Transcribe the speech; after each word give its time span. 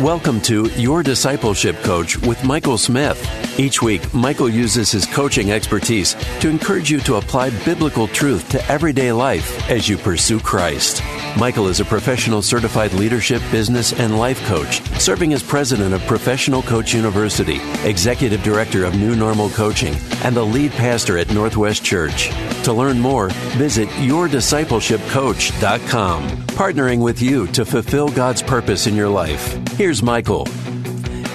Welcome 0.00 0.40
to 0.40 0.66
Your 0.70 1.04
Discipleship 1.04 1.80
Coach 1.82 2.18
with 2.18 2.42
Michael 2.42 2.78
Smith. 2.78 3.16
Each 3.60 3.80
week, 3.80 4.12
Michael 4.12 4.48
uses 4.48 4.90
his 4.90 5.06
coaching 5.06 5.52
expertise 5.52 6.14
to 6.40 6.48
encourage 6.48 6.90
you 6.90 6.98
to 7.02 7.14
apply 7.14 7.50
biblical 7.64 8.08
truth 8.08 8.48
to 8.48 8.68
everyday 8.68 9.12
life 9.12 9.70
as 9.70 9.88
you 9.88 9.96
pursue 9.96 10.40
Christ. 10.40 11.00
Michael 11.38 11.68
is 11.68 11.78
a 11.78 11.84
professional 11.84 12.42
certified 12.42 12.92
leadership, 12.94 13.40
business, 13.52 13.92
and 13.92 14.18
life 14.18 14.44
coach, 14.46 14.82
serving 15.00 15.32
as 15.32 15.44
president 15.44 15.94
of 15.94 16.04
Professional 16.06 16.62
Coach 16.62 16.92
University, 16.92 17.60
executive 17.88 18.42
director 18.42 18.84
of 18.84 18.96
New 18.96 19.14
Normal 19.14 19.50
Coaching, 19.50 19.94
and 20.24 20.34
the 20.34 20.44
lead 20.44 20.72
pastor 20.72 21.18
at 21.18 21.30
Northwest 21.30 21.84
Church. 21.84 22.30
To 22.64 22.72
learn 22.72 22.98
more, 22.98 23.28
visit 23.58 23.88
yourdiscipleshipcoach.com, 23.90 26.28
partnering 26.28 27.00
with 27.00 27.22
you 27.22 27.46
to 27.48 27.64
fulfill 27.64 28.08
God's 28.08 28.42
purpose 28.42 28.88
in 28.88 28.96
your 28.96 29.08
life. 29.08 29.56
Here's 29.84 30.02
Michael. 30.02 30.44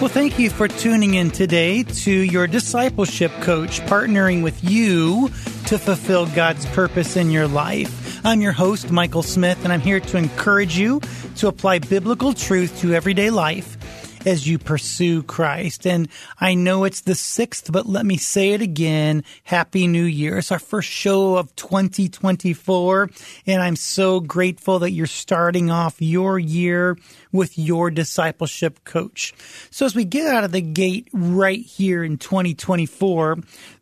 Well, 0.02 0.08
thank 0.08 0.39
you 0.39 0.49
for 0.49 0.67
tuning 0.67 1.13
in 1.13 1.30
today 1.30 1.83
to 1.83 2.11
your 2.11 2.47
discipleship 2.47 3.31
coach, 3.42 3.80
partnering 3.81 4.42
with 4.42 4.64
you 4.64 5.28
to 5.67 5.78
fulfill 5.78 6.25
God's 6.25 6.66
purpose 6.66 7.16
in 7.16 7.30
your 7.30 7.47
life. 7.47 8.20
I'm 8.25 8.42
your 8.42 8.52
host, 8.52 8.89
Michael 8.89 9.22
Smith, 9.22 9.64
and 9.64 9.72
I'm 9.72 9.81
here 9.81 10.00
to 10.00 10.17
encourage 10.17 10.80
you 10.80 11.00
to 11.36 11.47
apply 11.47 11.77
biblical 11.77 12.33
truth 12.33 12.81
to 12.81 12.95
everyday 12.95 13.30
life 13.30 13.78
as 14.25 14.48
you 14.48 14.58
pursue 14.58 15.23
Christ. 15.23 15.86
And 15.86 16.09
I 16.39 16.53
know 16.53 16.84
it's 16.84 17.02
the 17.02 17.16
sixth, 17.16 17.72
but 17.72 17.86
let 17.86 18.06
me 18.06 18.17
say 18.17 18.52
it 18.52 18.61
again. 18.61 19.23
Happy 19.44 19.88
New 19.88 20.03
Year. 20.03 20.38
It's 20.38 20.52
our 20.52 20.59
first 20.59 20.89
show 20.89 21.38
of 21.38 21.56
2024. 21.56 23.09
And 23.48 23.61
I'm 23.61 23.76
so 23.76 24.20
grateful 24.20 24.80
that 24.80 24.92
you're 24.92 25.08
starting 25.08 25.72
off 25.72 26.02
your 26.02 26.39
year 26.39 26.98
with 27.31 27.58
your 27.58 27.92
discipleship 27.92 28.84
coach. 28.84 29.34
So 29.72 29.86
as 29.86 29.95
we 29.95 30.06
get 30.06 30.28
out 30.28 30.44
of 30.44 30.52
the 30.52 30.61
gate 30.61 31.08
right 31.14 31.61
here 31.61 32.04
in 32.04 32.17
2024, 32.17 33.38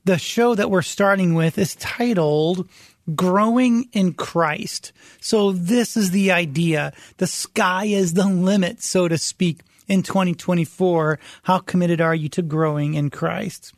the 0.05 0.17
show 0.17 0.55
that 0.55 0.69
we're 0.69 0.81
starting 0.81 1.33
with 1.33 1.57
is 1.57 1.75
titled 1.75 2.67
growing 3.15 3.87
in 3.93 4.13
Christ. 4.13 4.91
So 5.21 5.51
this 5.51 5.95
is 5.95 6.11
the 6.11 6.31
idea. 6.31 6.93
The 7.17 7.27
sky 7.27 7.85
is 7.85 8.13
the 8.13 8.27
limit, 8.27 8.81
so 8.81 9.07
to 9.07 9.17
speak 9.17 9.61
in 9.87 10.03
2024. 10.03 11.19
How 11.43 11.59
committed 11.59 12.01
are 12.01 12.15
you 12.15 12.29
to 12.29 12.41
growing 12.41 12.93
in 12.93 13.09
Christ? 13.09 13.73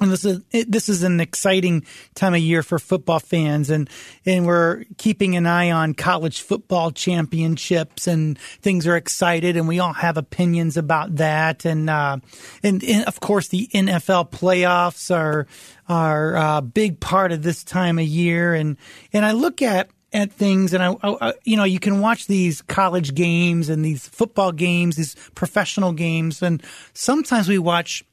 And 0.00 0.10
this 0.10 0.24
is 0.24 0.40
this 0.66 0.88
is 0.88 1.04
an 1.04 1.20
exciting 1.20 1.86
time 2.16 2.34
of 2.34 2.40
year 2.40 2.64
for 2.64 2.80
football 2.80 3.20
fans, 3.20 3.70
and 3.70 3.88
and 4.26 4.44
we're 4.44 4.82
keeping 4.98 5.36
an 5.36 5.46
eye 5.46 5.70
on 5.70 5.94
college 5.94 6.42
football 6.42 6.90
championships, 6.90 8.08
and 8.08 8.36
things 8.60 8.88
are 8.88 8.96
excited, 8.96 9.56
and 9.56 9.68
we 9.68 9.78
all 9.78 9.92
have 9.92 10.16
opinions 10.16 10.76
about 10.76 11.14
that, 11.16 11.64
and 11.64 11.88
uh, 11.88 12.18
and, 12.64 12.82
and 12.82 13.04
of 13.04 13.20
course 13.20 13.46
the 13.46 13.68
NFL 13.72 14.32
playoffs 14.32 15.14
are 15.14 15.46
are 15.88 16.56
a 16.56 16.60
big 16.60 16.98
part 16.98 17.30
of 17.30 17.44
this 17.44 17.62
time 17.62 18.00
of 18.00 18.04
year, 18.04 18.52
and 18.52 18.76
and 19.12 19.24
I 19.24 19.30
look 19.30 19.62
at 19.62 19.90
at 20.14 20.32
things, 20.32 20.72
and 20.72 20.82
I, 20.82 20.96
I, 21.02 21.34
you 21.44 21.56
know, 21.56 21.64
you 21.64 21.80
can 21.80 22.00
watch 22.00 22.26
these 22.28 22.62
college 22.62 23.14
games 23.14 23.68
and 23.68 23.84
these 23.84 24.06
football 24.08 24.52
games, 24.52 24.96
these 24.96 25.16
professional 25.34 25.92
games, 25.92 26.40
and 26.40 26.62
sometimes 26.94 27.48
we 27.48 27.58
watch 27.58 28.04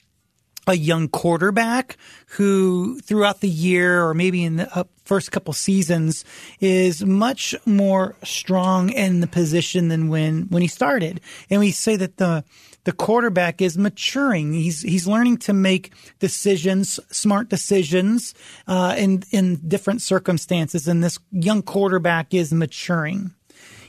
a 0.67 0.73
young 0.73 1.07
quarterback 1.07 1.97
who 2.28 3.00
throughout 3.01 3.41
the 3.41 3.50
year 3.50 4.03
or 4.06 4.13
maybe 4.13 4.44
in 4.44 4.57
the 4.57 4.78
uh, 4.78 4.84
first 5.06 5.31
couple 5.31 5.53
seasons 5.53 6.23
is 6.59 7.03
much 7.03 7.56
more 7.66 8.16
strong 8.23 8.90
in 8.90 9.22
the 9.22 9.28
position 9.28 9.88
than 9.88 10.07
when 10.07 10.44
when 10.50 10.61
he 10.61 10.67
started. 10.67 11.19
And 11.50 11.59
we 11.59 11.72
say 11.72 11.95
that 11.95 12.17
the 12.17 12.44
the 12.83 12.91
quarterback 12.91 13.61
is 13.61 13.77
maturing. 13.77 14.53
He's 14.53 14.81
he's 14.81 15.07
learning 15.07 15.37
to 15.37 15.53
make 15.53 15.93
decisions, 16.19 16.99
smart 17.11 17.49
decisions, 17.49 18.33
uh, 18.67 18.95
in 18.97 19.23
in 19.31 19.55
different 19.67 20.01
circumstances. 20.01 20.87
And 20.87 21.03
this 21.03 21.19
young 21.31 21.61
quarterback 21.61 22.33
is 22.33 22.53
maturing. 22.53 23.33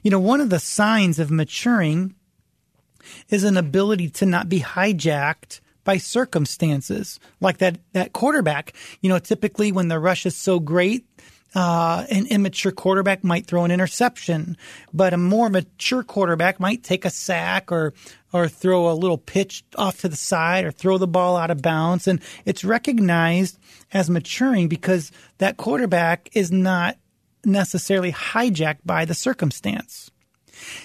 You 0.03 0.11
know, 0.11 0.21
one 0.21 0.41
of 0.41 0.51
the 0.51 0.59
signs 0.59 1.19
of 1.19 1.31
maturing 1.31 2.15
is 3.29 3.45
an 3.45 3.57
ability 3.57 4.11
to 4.11 4.27
not 4.27 4.49
be 4.49 4.61
hijacked 4.61 5.61
by 5.85 5.97
circumstances 5.97 7.19
like 7.41 7.59
that 7.59 7.79
that 7.93 8.13
quarterback. 8.13 8.75
You 9.01 9.09
know, 9.09 9.19
typically 9.19 9.73
when 9.73 9.89
the 9.89 9.99
rush 9.99 10.27
is 10.27 10.37
so 10.37 10.61
great, 10.61 11.07
uh, 11.55 12.07
an 12.11 12.27
immature 12.27 12.73
quarterback 12.73 13.23
might 13.23 13.47
throw 13.47 13.65
an 13.65 13.71
interception, 13.71 14.57
but 14.93 15.13
a 15.13 15.19
more 15.19 15.51
mature 15.51 16.03
quarterback 16.03 16.59
might 16.59 16.83
take 16.83 17.05
a 17.05 17.11
sack 17.11 17.71
or 17.71 17.93
or 18.33 18.49
throw 18.49 18.91
a 18.91 18.95
little 18.95 19.19
pitch 19.19 19.63
off 19.77 20.01
to 20.01 20.09
the 20.09 20.17
side 20.17 20.65
or 20.65 20.71
throw 20.71 20.97
the 20.97 21.07
ball 21.07 21.37
out 21.37 21.51
of 21.51 21.61
bounds. 21.61 22.09
And 22.09 22.23
it's 22.47 22.65
recognized 22.65 23.59
as 23.93 24.09
maturing 24.09 24.69
because 24.69 25.13
that 25.37 25.59
quarterback 25.59 26.31
is 26.33 26.51
not 26.51 26.97
necessarily 27.45 28.11
hijacked 28.11 28.81
by 28.87 29.05
the 29.05 29.15
circumstance. 29.15 30.11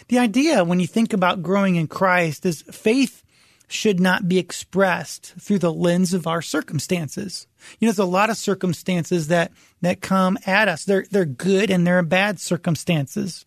The 0.10 0.20
idea 0.20 0.64
when 0.64 0.80
you 0.80 0.88
think 0.88 1.14
about 1.14 1.42
growing 1.44 1.76
in 1.76 1.88
Christ 1.88 2.46
is 2.46 2.64
faith 2.64 3.24
should 3.68 4.00
not 4.00 4.28
be 4.28 4.40
expressed 4.40 5.34
through 5.40 5.60
the 5.60 5.74
lens 5.74 6.14
of 6.14 6.26
our 6.26 6.42
circumstances. 6.42 7.48
You 7.79 7.85
know, 7.85 7.91
there's 7.91 8.00
a 8.00 8.06
lot 8.06 8.29
of 8.29 8.38
circumstances 8.38 9.28
that, 9.28 9.51
that 9.81 10.01
come 10.01 10.38
at 10.45 10.68
us. 10.68 10.85
They're, 10.85 11.06
they're 11.09 11.25
good 11.25 11.69
and 11.69 11.85
they're 11.85 12.03
bad 12.03 12.40
circumstances. 12.40 13.45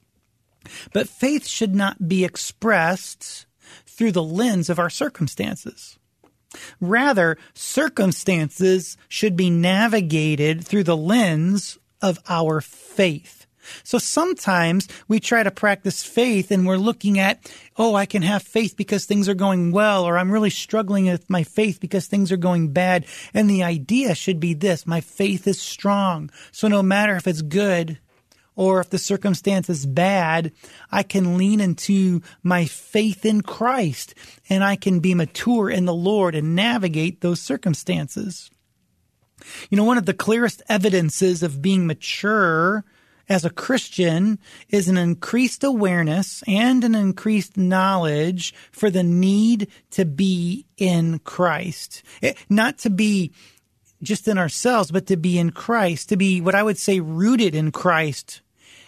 But 0.92 1.08
faith 1.08 1.46
should 1.46 1.74
not 1.74 2.08
be 2.08 2.24
expressed 2.24 3.46
through 3.86 4.12
the 4.12 4.22
lens 4.22 4.68
of 4.68 4.78
our 4.78 4.90
circumstances. 4.90 5.98
Rather, 6.80 7.38
circumstances 7.54 8.96
should 9.08 9.36
be 9.36 9.50
navigated 9.50 10.66
through 10.66 10.84
the 10.84 10.96
lens 10.96 11.78
of 12.02 12.18
our 12.28 12.60
faith. 12.60 13.39
So 13.82 13.98
sometimes 13.98 14.88
we 15.08 15.20
try 15.20 15.42
to 15.42 15.50
practice 15.50 16.02
faith 16.02 16.50
and 16.50 16.66
we're 16.66 16.76
looking 16.76 17.18
at, 17.18 17.52
oh, 17.76 17.94
I 17.94 18.06
can 18.06 18.22
have 18.22 18.42
faith 18.42 18.76
because 18.76 19.04
things 19.04 19.28
are 19.28 19.34
going 19.34 19.72
well, 19.72 20.04
or 20.04 20.18
I'm 20.18 20.30
really 20.30 20.50
struggling 20.50 21.06
with 21.06 21.28
my 21.28 21.42
faith 21.42 21.80
because 21.80 22.06
things 22.06 22.32
are 22.32 22.36
going 22.36 22.72
bad. 22.72 23.06
And 23.34 23.48
the 23.48 23.62
idea 23.62 24.14
should 24.14 24.40
be 24.40 24.54
this 24.54 24.86
my 24.86 25.00
faith 25.00 25.46
is 25.46 25.60
strong. 25.60 26.30
So 26.52 26.68
no 26.68 26.82
matter 26.82 27.16
if 27.16 27.26
it's 27.26 27.42
good 27.42 27.98
or 28.56 28.80
if 28.80 28.90
the 28.90 28.98
circumstance 28.98 29.70
is 29.70 29.86
bad, 29.86 30.52
I 30.90 31.02
can 31.02 31.38
lean 31.38 31.60
into 31.60 32.20
my 32.42 32.66
faith 32.66 33.24
in 33.24 33.42
Christ 33.42 34.14
and 34.48 34.62
I 34.62 34.76
can 34.76 35.00
be 35.00 35.14
mature 35.14 35.70
in 35.70 35.86
the 35.86 35.94
Lord 35.94 36.34
and 36.34 36.54
navigate 36.54 37.20
those 37.20 37.40
circumstances. 37.40 38.50
You 39.70 39.76
know, 39.76 39.84
one 39.84 39.98
of 39.98 40.06
the 40.06 40.14
clearest 40.14 40.62
evidences 40.68 41.42
of 41.42 41.62
being 41.62 41.86
mature 41.86 42.84
as 43.30 43.44
a 43.44 43.50
Christian 43.50 44.40
is 44.68 44.88
an 44.88 44.98
increased 44.98 45.62
awareness 45.62 46.42
and 46.48 46.82
an 46.82 46.96
increased 46.96 47.56
knowledge 47.56 48.52
for 48.72 48.90
the 48.90 49.04
need 49.04 49.68
to 49.92 50.04
be 50.04 50.66
in 50.76 51.20
Christ. 51.20 52.02
Eh, 52.22 52.34
not 52.50 52.76
to 52.78 52.90
be 52.90 53.32
just 54.02 54.26
in 54.26 54.36
ourselves, 54.36 54.90
but 54.90 55.06
to 55.06 55.16
be 55.16 55.38
in 55.38 55.50
Christ, 55.50 56.08
to 56.08 56.16
be 56.16 56.40
what 56.40 56.56
I 56.56 56.64
would 56.64 56.78
say 56.78 56.98
rooted 56.98 57.54
in 57.54 57.70
Christ 57.70 58.40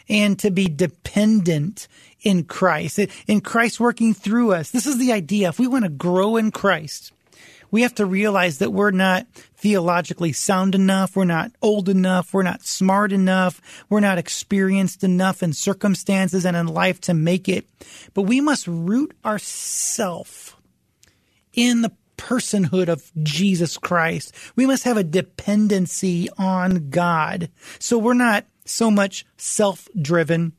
and 0.09 0.37
to 0.41 0.51
be 0.51 0.67
dependent 0.67 1.87
in 2.23 2.45
Christ, 2.45 2.99
in 3.29 3.41
Christ 3.41 3.79
working 3.79 4.13
through 4.13 4.53
us. 4.53 4.73
This 4.73 4.87
is 4.87 4.99
the 4.99 5.13
idea. 5.13 5.51
If 5.51 5.61
we 5.61 5.69
want 5.69 5.85
to 5.85 5.91
grow 5.91 6.37
in 6.37 6.51
Christ, 6.51 7.13
we 7.73 7.83
have 7.83 7.95
to 7.97 8.07
realize 8.07 8.59
that 8.59 8.71
we're 8.71 8.93
not 8.93 9.27
theologically 9.57 10.33
sound 10.33 10.77
enough. 10.77 11.17
We're 11.17 11.25
not 11.25 11.51
old 11.63 11.89
enough. 11.89 12.33
We're 12.33 12.43
not 12.43 12.63
smart 12.63 13.13
enough. 13.13 13.61
We're 13.89 14.01
not 14.01 14.19
experienced 14.19 15.03
enough 15.03 15.43
in 15.43 15.55
circumstances 15.55 16.45
and 16.45 16.57
in 16.57 16.69
life 16.69 17.01
to 17.03 17.15
make 17.15 17.49
it. 17.49 17.67
But 18.15 18.23
we 18.23 18.41
must 18.41 18.69
root 18.69 19.17
ourself 19.25 20.57
in 21.55 21.83
the 21.83 21.93
personhood 22.19 22.89
of 22.89 23.11
Jesus 23.23 23.79
Christ. 23.79 24.35
We 24.55 24.67
must 24.67 24.85
have 24.85 24.99
a 24.99 25.03
dependency 25.03 26.29
on 26.39 26.91
God. 26.91 27.51
So 27.79 27.99
we're 27.99 28.15
not 28.15 28.45
so 28.67 28.91
much 28.91 29.25
self 29.39 29.89
driven, 30.01 30.53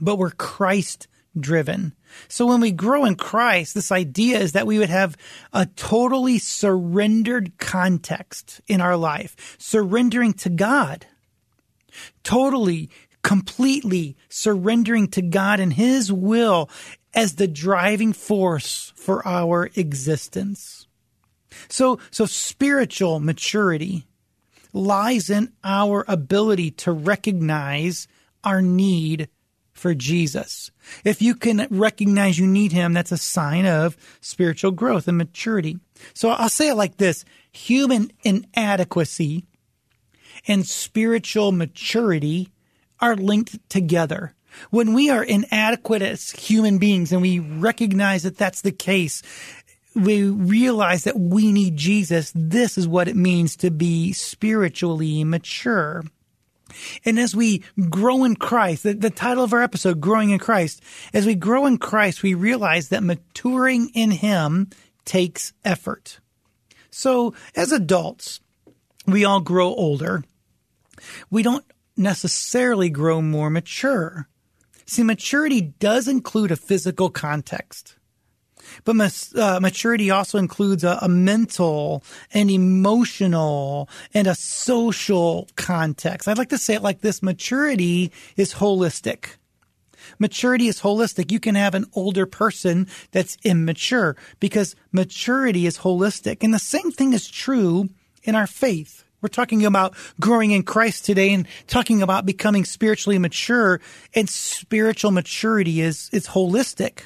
but 0.00 0.16
we're 0.16 0.30
Christ 0.30 1.06
driven. 1.38 1.94
So 2.28 2.46
when 2.46 2.60
we 2.60 2.72
grow 2.72 3.04
in 3.04 3.14
Christ, 3.14 3.74
this 3.74 3.92
idea 3.92 4.38
is 4.38 4.52
that 4.52 4.66
we 4.66 4.78
would 4.78 4.90
have 4.90 5.16
a 5.52 5.66
totally 5.66 6.38
surrendered 6.38 7.58
context 7.58 8.60
in 8.66 8.80
our 8.80 8.96
life, 8.96 9.56
surrendering 9.58 10.32
to 10.34 10.50
God, 10.50 11.06
totally, 12.22 12.90
completely 13.22 14.16
surrendering 14.28 15.08
to 15.08 15.22
God 15.22 15.60
and 15.60 15.72
His 15.72 16.12
will 16.12 16.68
as 17.14 17.34
the 17.34 17.48
driving 17.48 18.12
force 18.12 18.92
for 18.96 19.26
our 19.26 19.70
existence. 19.76 20.86
So, 21.68 21.98
so 22.10 22.26
spiritual 22.26 23.20
maturity 23.20 24.06
lies 24.72 25.30
in 25.30 25.52
our 25.64 26.04
ability 26.06 26.70
to 26.70 26.92
recognize 26.92 28.06
our 28.44 28.62
need 28.62 29.28
for 29.80 29.94
Jesus. 29.94 30.70
If 31.04 31.22
you 31.22 31.34
can 31.34 31.66
recognize 31.70 32.38
you 32.38 32.46
need 32.46 32.72
him, 32.72 32.92
that's 32.92 33.12
a 33.12 33.16
sign 33.16 33.66
of 33.66 33.96
spiritual 34.20 34.72
growth 34.72 35.08
and 35.08 35.16
maturity. 35.16 35.78
So 36.14 36.30
I'll 36.30 36.48
say 36.48 36.68
it 36.68 36.74
like 36.74 36.98
this 36.98 37.24
human 37.50 38.12
inadequacy 38.22 39.46
and 40.46 40.66
spiritual 40.66 41.52
maturity 41.52 42.50
are 43.00 43.16
linked 43.16 43.68
together. 43.68 44.34
When 44.70 44.94
we 44.94 45.10
are 45.10 45.24
inadequate 45.24 46.02
as 46.02 46.30
human 46.30 46.78
beings 46.78 47.12
and 47.12 47.22
we 47.22 47.38
recognize 47.38 48.24
that 48.24 48.36
that's 48.36 48.62
the 48.62 48.72
case, 48.72 49.22
we 49.94 50.24
realize 50.24 51.04
that 51.04 51.18
we 51.18 51.52
need 51.52 51.76
Jesus. 51.76 52.32
This 52.34 52.76
is 52.76 52.86
what 52.86 53.08
it 53.08 53.16
means 53.16 53.56
to 53.56 53.70
be 53.70 54.12
spiritually 54.12 55.24
mature. 55.24 56.04
And 57.04 57.18
as 57.18 57.34
we 57.34 57.62
grow 57.88 58.24
in 58.24 58.36
Christ, 58.36 58.82
the, 58.84 58.94
the, 58.94 59.10
title 59.10 59.44
of 59.44 59.52
our 59.52 59.62
episode, 59.62 60.00
Growing 60.00 60.30
in 60.30 60.38
Christ, 60.38 60.82
as 61.12 61.26
we 61.26 61.34
grow 61.34 61.66
in 61.66 61.78
Christ, 61.78 62.22
we 62.22 62.34
realize 62.34 62.88
that 62.88 63.02
maturing 63.02 63.90
in 63.94 64.10
Him 64.10 64.68
takes 65.04 65.52
effort. 65.64 66.20
So 66.90 67.34
as 67.54 67.72
adults, 67.72 68.40
we 69.06 69.24
all 69.24 69.40
grow 69.40 69.68
older. 69.74 70.24
We 71.30 71.42
don't 71.42 71.64
necessarily 71.96 72.90
grow 72.90 73.22
more 73.22 73.50
mature. 73.50 74.28
See, 74.86 75.02
maturity 75.02 75.60
does 75.60 76.08
include 76.08 76.50
a 76.50 76.56
physical 76.56 77.10
context. 77.10 77.96
But 78.84 78.96
uh, 79.36 79.60
maturity 79.60 80.10
also 80.10 80.38
includes 80.38 80.84
a, 80.84 80.98
a 81.02 81.08
mental 81.08 82.02
and 82.32 82.50
emotional 82.50 83.88
and 84.14 84.26
a 84.26 84.34
social 84.34 85.48
context. 85.56 86.28
I'd 86.28 86.38
like 86.38 86.50
to 86.50 86.58
say 86.58 86.74
it 86.74 86.82
like 86.82 87.00
this 87.00 87.22
maturity 87.22 88.12
is 88.36 88.54
holistic. 88.54 89.36
Maturity 90.18 90.68
is 90.68 90.80
holistic. 90.80 91.30
You 91.30 91.40
can 91.40 91.54
have 91.54 91.74
an 91.74 91.86
older 91.94 92.26
person 92.26 92.88
that's 93.12 93.36
immature 93.44 94.16
because 94.40 94.74
maturity 94.92 95.66
is 95.66 95.78
holistic. 95.78 96.42
And 96.42 96.52
the 96.52 96.58
same 96.58 96.90
thing 96.90 97.12
is 97.12 97.28
true 97.28 97.88
in 98.22 98.34
our 98.34 98.46
faith. 98.46 99.04
We're 99.22 99.28
talking 99.28 99.66
about 99.66 99.94
growing 100.18 100.50
in 100.50 100.62
Christ 100.62 101.04
today 101.04 101.32
and 101.34 101.46
talking 101.66 102.00
about 102.00 102.24
becoming 102.24 102.64
spiritually 102.64 103.18
mature 103.18 103.80
and 104.14 104.28
spiritual 104.28 105.10
maturity 105.10 105.82
is, 105.82 106.08
is 106.12 106.28
holistic. 106.28 107.02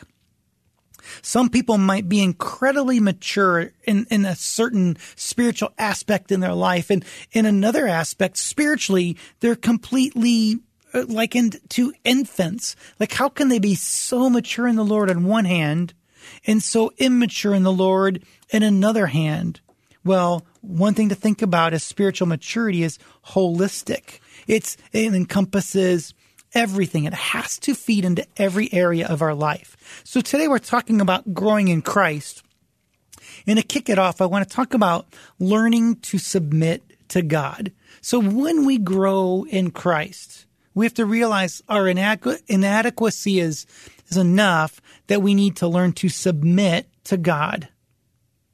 Some 1.23 1.49
people 1.49 1.79
might 1.79 2.09
be 2.09 2.23
incredibly 2.23 3.01
mature 3.01 3.73
in, 3.85 4.07
in 4.11 4.25
a 4.25 4.35
certain 4.35 4.97
spiritual 5.17 5.73
aspect 5.79 6.33
in 6.33 6.41
their 6.41 6.55
life. 6.55 6.91
And 6.91 7.05
in 7.33 7.47
another 7.47 7.87
aspect, 7.87 8.37
spiritually, 8.37 9.17
they're 9.41 9.57
completely 9.57 10.61
uh, 10.93 11.05
likened 11.09 11.59
to 11.71 11.93
infants. 12.05 12.77
Like, 13.01 13.13
how 13.13 13.29
can 13.29 13.49
they 13.49 13.59
be 13.59 13.75
so 13.75 14.31
mature 14.31 14.67
in 14.67 14.77
the 14.77 14.85
Lord 14.85 15.11
on 15.11 15.25
one 15.25 15.45
hand 15.45 15.95
and 16.47 16.63
so 16.63 16.93
immature 16.99 17.55
in 17.55 17.63
the 17.63 17.73
Lord 17.73 18.23
in 18.51 18.63
another 18.63 19.07
hand? 19.07 19.61
Well, 20.05 20.45
one 20.61 20.95
thing 20.95 21.09
to 21.09 21.15
think 21.15 21.41
about 21.43 21.73
is 21.73 21.83
spiritual 21.83 22.29
maturity 22.29 22.83
is 22.83 22.99
holistic. 23.29 24.21
It's, 24.47 24.77
it 24.93 25.15
encompasses 25.15 26.15
everything. 26.55 27.05
It 27.05 27.15
has 27.15 27.59
to 27.61 27.75
feed 27.75 28.05
into 28.05 28.27
every 28.37 28.73
area 28.73 29.07
of 29.07 29.23
our 29.23 29.35
life. 29.35 30.03
So 30.05 30.21
today 30.21 30.49
we're 30.49 30.59
talking 30.59 31.01
about 31.01 31.35
growing 31.35 31.69
in 31.69 31.83
Christ. 31.83 32.43
And 33.47 33.59
to 33.59 33.65
kick 33.65 33.89
it 33.89 33.99
off, 33.99 34.21
I 34.21 34.27
want 34.27 34.49
to 34.49 34.55
talk 34.55 34.75
about 34.75 35.07
learning 35.39 35.97
to 35.97 36.19
submit 36.19 36.83
to 37.09 37.23
God. 37.23 37.73
So 38.01 38.19
when 38.21 38.65
we 38.65 38.79
grow 38.79 39.47
in 39.49 39.71
Christ, 39.71 40.47
we 40.75 40.87
have 40.87 40.95
to 40.95 41.07
realize 41.07 41.63
our 41.69 41.87
inadequacy 41.89 43.41
is, 43.41 43.67
is 44.09 44.17
enough 44.17 44.81
that 45.07 45.23
we 45.23 45.35
need 45.35 45.57
to 45.57 45.69
learn 45.69 45.93
to 45.95 46.09
submit 46.09 46.89
to 47.05 47.17
God. 47.17 47.69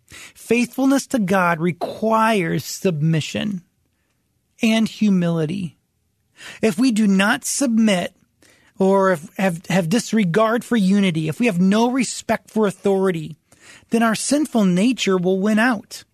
Faithfulness 0.06 1.06
to 1.08 1.19
God 1.19 1.61
requires 1.61 2.64
submission 2.64 3.62
and 4.62 4.88
humility. 4.88 5.76
If 6.63 6.79
we 6.79 6.93
do 6.93 7.07
not 7.07 7.45
submit 7.45 8.15
or 8.79 9.13
if, 9.13 9.37
have, 9.37 9.65
have 9.67 9.89
disregard 9.89 10.65
for 10.65 10.77
unity, 10.77 11.29
if 11.29 11.39
we 11.39 11.47
have 11.47 11.61
no 11.61 11.91
respect 11.91 12.51
for 12.51 12.67
authority, 12.67 13.37
then 13.91 14.03
our 14.03 14.15
sinful 14.15 14.65
nature 14.65 15.19
will 15.19 15.39
win 15.39 15.59
out. 15.59 16.05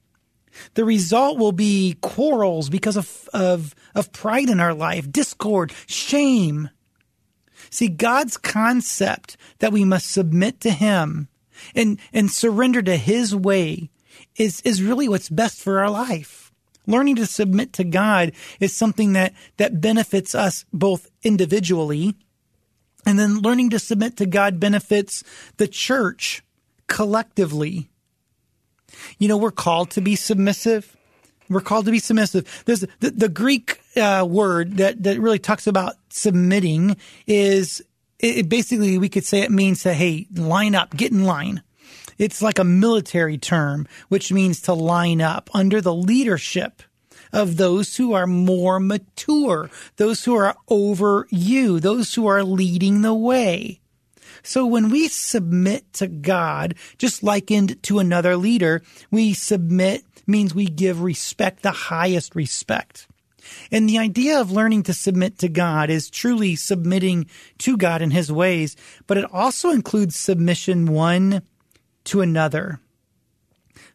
The 0.74 0.84
result 0.84 1.38
will 1.38 1.52
be 1.52 1.96
quarrels 2.00 2.68
because 2.70 2.96
of, 2.96 3.28
of, 3.32 3.74
of 3.94 4.12
pride 4.12 4.48
in 4.48 4.60
our 4.60 4.74
life, 4.74 5.10
discord, 5.10 5.72
shame. 5.86 6.70
See, 7.70 7.88
God's 7.88 8.36
concept 8.36 9.36
that 9.58 9.72
we 9.72 9.84
must 9.84 10.10
submit 10.10 10.60
to 10.60 10.70
Him 10.70 11.28
and, 11.74 11.98
and 12.12 12.30
surrender 12.30 12.82
to 12.82 12.96
His 12.96 13.34
way 13.34 13.90
is, 14.36 14.60
is 14.62 14.82
really 14.82 15.08
what's 15.08 15.28
best 15.28 15.60
for 15.60 15.78
our 15.80 15.90
life. 15.90 16.45
Learning 16.86 17.16
to 17.16 17.26
submit 17.26 17.72
to 17.74 17.84
God 17.84 18.32
is 18.60 18.74
something 18.74 19.12
that, 19.14 19.34
that 19.56 19.80
benefits 19.80 20.34
us 20.34 20.64
both 20.72 21.10
individually 21.22 22.14
and 23.06 23.18
then 23.18 23.38
learning 23.38 23.70
to 23.70 23.78
submit 23.78 24.16
to 24.16 24.26
God 24.26 24.58
benefits 24.58 25.22
the 25.56 25.68
church 25.68 26.42
collectively. 26.88 27.88
You 29.18 29.28
know, 29.28 29.36
we're 29.36 29.52
called 29.52 29.90
to 29.92 30.00
be 30.00 30.16
submissive. 30.16 30.96
We're 31.48 31.60
called 31.60 31.84
to 31.84 31.92
be 31.92 32.00
submissive. 32.00 32.64
There's 32.66 32.80
the, 33.00 33.10
the 33.10 33.28
Greek 33.28 33.80
uh, 33.96 34.26
word 34.28 34.78
that, 34.78 35.04
that 35.04 35.20
really 35.20 35.38
talks 35.38 35.68
about 35.68 35.94
submitting 36.08 36.96
is 37.26 37.80
it, 38.18 38.48
basically 38.48 38.98
we 38.98 39.08
could 39.08 39.24
say 39.24 39.42
it 39.42 39.50
means 39.50 39.82
to 39.82 39.94
hey 39.94 40.26
line 40.34 40.74
up, 40.74 40.96
get 40.96 41.12
in 41.12 41.24
line. 41.24 41.62
It's 42.18 42.42
like 42.42 42.58
a 42.58 42.64
military 42.64 43.38
term, 43.38 43.86
which 44.08 44.32
means 44.32 44.60
to 44.62 44.74
line 44.74 45.20
up 45.20 45.50
under 45.52 45.80
the 45.80 45.94
leadership 45.94 46.82
of 47.32 47.56
those 47.56 47.96
who 47.96 48.12
are 48.12 48.26
more 48.26 48.80
mature, 48.80 49.70
those 49.96 50.24
who 50.24 50.34
are 50.34 50.56
over 50.68 51.26
you, 51.30 51.80
those 51.80 52.14
who 52.14 52.26
are 52.26 52.44
leading 52.44 53.02
the 53.02 53.14
way. 53.14 53.80
So 54.42 54.64
when 54.64 54.90
we 54.90 55.08
submit 55.08 55.92
to 55.94 56.06
God, 56.06 56.74
just 56.98 57.22
likened 57.22 57.82
to 57.84 57.98
another 57.98 58.36
leader, 58.36 58.82
we 59.10 59.34
submit 59.34 60.04
means 60.26 60.54
we 60.54 60.66
give 60.66 61.02
respect, 61.02 61.62
the 61.62 61.70
highest 61.70 62.34
respect. 62.34 63.06
And 63.70 63.88
the 63.88 63.98
idea 63.98 64.40
of 64.40 64.50
learning 64.50 64.84
to 64.84 64.92
submit 64.92 65.38
to 65.38 65.48
God 65.48 65.88
is 65.90 66.10
truly 66.10 66.56
submitting 66.56 67.26
to 67.58 67.76
God 67.76 68.02
in 68.02 68.10
his 68.10 68.30
ways, 68.32 68.76
but 69.06 69.18
it 69.18 69.32
also 69.32 69.70
includes 69.70 70.16
submission 70.16 70.86
one 70.86 71.42
to 72.06 72.20
another. 72.20 72.80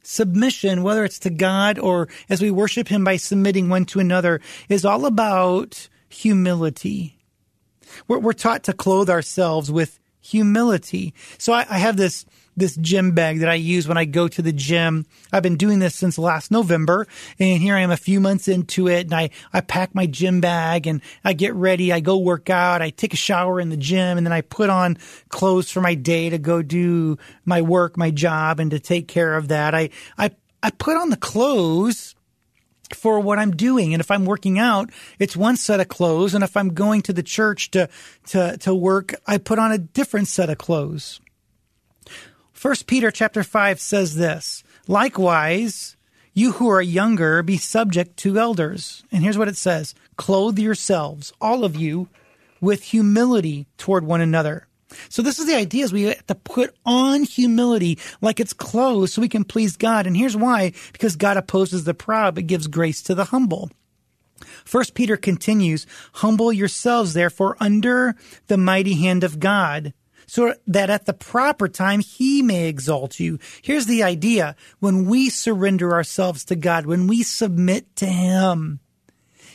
Submission, 0.03 0.83
whether 0.83 1.03
it's 1.03 1.19
to 1.19 1.29
God 1.29 1.77
or 1.79 2.07
as 2.29 2.41
we 2.41 2.51
worship 2.51 2.87
Him 2.87 3.03
by 3.03 3.17
submitting 3.17 3.69
one 3.69 3.85
to 3.85 3.99
another, 3.99 4.41
is 4.69 4.85
all 4.85 5.05
about 5.05 5.89
humility. 6.09 7.17
We're, 8.07 8.19
we're 8.19 8.33
taught 8.33 8.63
to 8.65 8.73
clothe 8.73 9.09
ourselves 9.09 9.71
with 9.71 9.99
humility. 10.21 11.13
So 11.37 11.53
I, 11.53 11.65
I 11.69 11.77
have 11.77 11.97
this 11.97 12.25
this 12.61 12.75
gym 12.75 13.11
bag 13.11 13.39
that 13.39 13.49
I 13.49 13.55
use 13.55 13.87
when 13.87 13.97
I 13.97 14.05
go 14.05 14.27
to 14.27 14.41
the 14.41 14.53
gym. 14.53 15.07
I've 15.33 15.41
been 15.41 15.57
doing 15.57 15.79
this 15.79 15.95
since 15.95 16.19
last 16.19 16.51
November 16.51 17.07
and 17.39 17.61
here 17.61 17.75
I 17.75 17.79
am 17.79 17.89
a 17.89 17.97
few 17.97 18.19
months 18.19 18.47
into 18.47 18.87
it 18.87 19.07
and 19.07 19.15
I, 19.15 19.31
I 19.51 19.61
pack 19.61 19.95
my 19.95 20.05
gym 20.05 20.41
bag 20.41 20.85
and 20.85 21.01
I 21.23 21.33
get 21.33 21.55
ready. 21.55 21.91
I 21.91 21.99
go 21.99 22.17
work 22.17 22.51
out. 22.51 22.83
I 22.83 22.91
take 22.91 23.13
a 23.13 23.17
shower 23.17 23.59
in 23.59 23.69
the 23.69 23.77
gym 23.77 24.17
and 24.17 24.25
then 24.25 24.31
I 24.31 24.41
put 24.41 24.69
on 24.69 24.97
clothes 25.29 25.71
for 25.71 25.81
my 25.81 25.95
day 25.95 26.29
to 26.29 26.37
go 26.37 26.61
do 26.61 27.17
my 27.45 27.63
work, 27.63 27.97
my 27.97 28.11
job 28.11 28.59
and 28.59 28.69
to 28.71 28.79
take 28.79 29.07
care 29.07 29.35
of 29.35 29.47
that. 29.47 29.73
I, 29.73 29.89
I, 30.17 30.29
I 30.61 30.69
put 30.69 30.97
on 30.97 31.09
the 31.09 31.17
clothes 31.17 32.15
for 32.93 33.19
what 33.19 33.39
I'm 33.39 33.51
doing. 33.51 33.95
And 33.95 34.01
if 34.01 34.11
I'm 34.11 34.25
working 34.25 34.59
out, 34.59 34.91
it's 35.17 35.35
one 35.35 35.57
set 35.57 35.79
of 35.79 35.87
clothes. 35.87 36.35
And 36.35 36.43
if 36.43 36.55
I'm 36.55 36.75
going 36.75 37.01
to 37.03 37.13
the 37.13 37.23
church 37.23 37.71
to, 37.71 37.89
to, 38.27 38.57
to 38.57 38.75
work, 38.75 39.15
I 39.25 39.39
put 39.39 39.57
on 39.57 39.71
a 39.71 39.79
different 39.79 40.27
set 40.27 40.51
of 40.51 40.59
clothes. 40.59 41.19
First 42.61 42.85
Peter 42.85 43.09
chapter 43.09 43.41
5 43.41 43.79
says 43.79 44.13
this, 44.17 44.63
likewise, 44.87 45.97
you 46.35 46.51
who 46.51 46.69
are 46.69 46.79
younger, 46.79 47.41
be 47.41 47.57
subject 47.57 48.17
to 48.17 48.37
elders. 48.37 49.03
And 49.11 49.23
here's 49.23 49.35
what 49.35 49.47
it 49.47 49.57
says, 49.57 49.95
clothe 50.15 50.59
yourselves, 50.59 51.33
all 51.41 51.65
of 51.65 51.75
you, 51.75 52.07
with 52.61 52.83
humility 52.83 53.65
toward 53.79 54.05
one 54.05 54.21
another. 54.21 54.67
So 55.09 55.23
this 55.23 55.39
is 55.39 55.47
the 55.47 55.55
idea 55.55 55.85
is 55.85 55.91
we 55.91 56.03
have 56.03 56.27
to 56.27 56.35
put 56.35 56.75
on 56.85 57.23
humility 57.23 57.97
like 58.21 58.39
it's 58.39 58.53
clothes 58.53 59.11
so 59.11 59.23
we 59.23 59.27
can 59.27 59.43
please 59.43 59.75
God. 59.75 60.05
And 60.05 60.15
here's 60.15 60.37
why. 60.37 60.73
Because 60.93 61.15
God 61.15 61.37
opposes 61.37 61.85
the 61.85 61.95
proud, 61.95 62.35
but 62.35 62.45
gives 62.45 62.67
grace 62.67 63.01
to 63.01 63.15
the 63.15 63.25
humble. 63.25 63.71
First 64.65 64.93
Peter 64.93 65.17
continues, 65.17 65.87
humble 66.13 66.53
yourselves 66.53 67.13
therefore 67.13 67.57
under 67.59 68.15
the 68.45 68.57
mighty 68.57 68.93
hand 69.01 69.23
of 69.23 69.39
God 69.39 69.95
so 70.31 70.53
that 70.65 70.89
at 70.89 71.05
the 71.05 71.13
proper 71.13 71.67
time 71.67 71.99
he 71.99 72.41
may 72.41 72.69
exalt 72.69 73.19
you. 73.19 73.37
Here's 73.61 73.85
the 73.85 74.01
idea. 74.01 74.55
When 74.79 75.03
we 75.03 75.29
surrender 75.29 75.91
ourselves 75.91 76.45
to 76.45 76.55
God, 76.55 76.85
when 76.85 77.07
we 77.07 77.21
submit 77.21 77.93
to 77.97 78.05
him, 78.05 78.79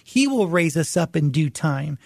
he 0.05 0.27
will 0.27 0.49
raise 0.49 0.77
us 0.77 0.95
up 0.95 1.17
in 1.17 1.31
due 1.31 1.49
time. 1.49 1.99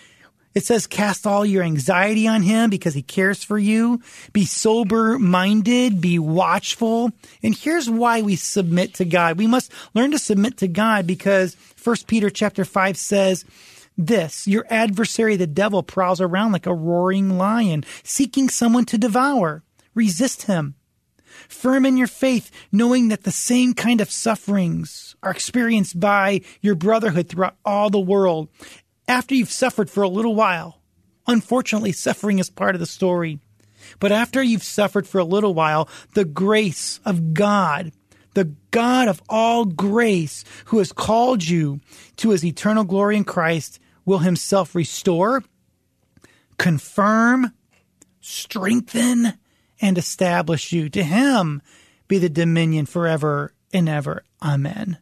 It 0.55 0.65
says, 0.65 0.87
cast 0.87 1.27
all 1.27 1.45
your 1.45 1.65
anxiety 1.65 2.29
on 2.29 2.43
him 2.43 2.71
because 2.71 2.95
he 2.95 3.03
cares 3.03 3.43
for 3.43 3.59
you. 3.59 4.03
Be 4.33 4.45
sober 4.45 5.19
minded, 5.19 6.01
be 6.01 6.21
watchful. 6.21 7.11
And 7.43 7.57
here's 7.57 7.91
why 7.91 8.23
we 8.23 8.37
submit 8.37 8.95
to 8.95 9.05
God. 9.05 9.37
We 9.37 9.49
must 9.49 9.73
learn 9.95 10.13
to 10.13 10.19
submit 10.19 10.59
to 10.59 10.69
God 10.69 11.09
because 11.09 11.57
1 11.83 11.97
Peter 12.07 12.31
chapter 12.31 12.65
5 12.65 12.97
says, 12.97 13.45
this, 14.07 14.47
your 14.47 14.67
adversary, 14.71 15.37
the 15.37 15.47
devil, 15.47 15.83
prowls 15.83 16.21
around 16.21 16.53
like 16.53 16.67
a 16.67 16.75
roaring 16.75 17.37
lion, 17.39 17.85
seeking 18.03 18.49
someone 18.49 18.85
to 18.87 18.99
devour. 18.99 19.63
Resist 19.95 20.43
him. 20.43 20.75
Firm 21.49 21.87
in 21.87 21.97
your 21.97 22.07
faith, 22.07 22.51
knowing 22.73 23.09
that 23.09 23.25
the 23.25 23.33
same 23.33 23.75
kind 23.75 24.01
of 24.01 24.11
sufferings 24.11 25.17
are 25.23 25.31
experienced 25.31 25.99
by 25.99 26.41
your 26.61 26.75
brotherhood 26.75 27.29
throughout 27.29 27.57
all 27.65 27.91
the 27.91 28.01
world 28.01 28.49
after 29.09 29.35
you've 29.35 29.51
suffered 29.51 29.91
for 29.91 30.03
a 30.03 30.09
little 30.09 30.35
while. 30.35 30.81
Unfortunately, 31.27 31.93
suffering 31.93 32.39
is 32.39 32.51
part 32.51 32.75
of 32.75 32.81
the 32.81 32.87
story. 32.87 33.41
But 33.99 34.13
after 34.13 34.43
you've 34.43 34.63
suffered 34.63 35.07
for 35.07 35.19
a 35.19 35.25
little 35.25 35.55
while, 35.55 35.89
the 36.15 36.25
grace 36.25 37.01
of 37.05 37.35
God, 37.35 37.93
the 38.35 38.53
God 38.71 39.09
of 39.09 39.23
all 39.29 39.65
grace, 39.65 40.45
who 40.67 40.79
has 40.79 40.93
called 40.93 41.47
you 41.47 41.81
to 42.17 42.31
his 42.31 42.45
eternal 42.45 42.85
glory 42.85 43.17
in 43.17 43.25
Christ, 43.25 43.80
will 44.05 44.19
himself 44.19 44.75
restore, 44.75 45.43
confirm, 46.59 47.53
strengthen, 48.21 49.35
and 49.81 49.99
establish 49.99 50.73
you. 50.73 50.89
To 50.91 51.03
him 51.03 51.63
be 52.09 52.19
the 52.19 52.29
dominion 52.29 52.87
forever 52.87 53.55
and 53.73 53.89
ever. 53.89 54.25
Amen. 54.43 54.99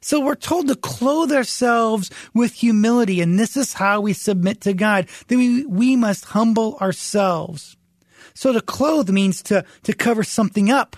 So 0.00 0.20
we're 0.20 0.34
told 0.34 0.68
to 0.68 0.76
clothe 0.76 1.32
ourselves 1.32 2.10
with 2.32 2.54
humility, 2.54 3.20
and 3.20 3.38
this 3.38 3.56
is 3.56 3.74
how 3.74 4.00
we 4.00 4.12
submit 4.14 4.62
to 4.62 4.72
God. 4.72 5.08
That 5.28 5.36
we, 5.36 5.66
we 5.66 5.96
must 5.96 6.26
humble 6.26 6.76
ourselves. 6.80 7.76
So 8.34 8.52
to 8.52 8.60
clothe 8.60 9.10
means 9.10 9.42
to, 9.44 9.64
to 9.82 9.92
cover 9.92 10.22
something 10.22 10.70
up. 10.70 10.96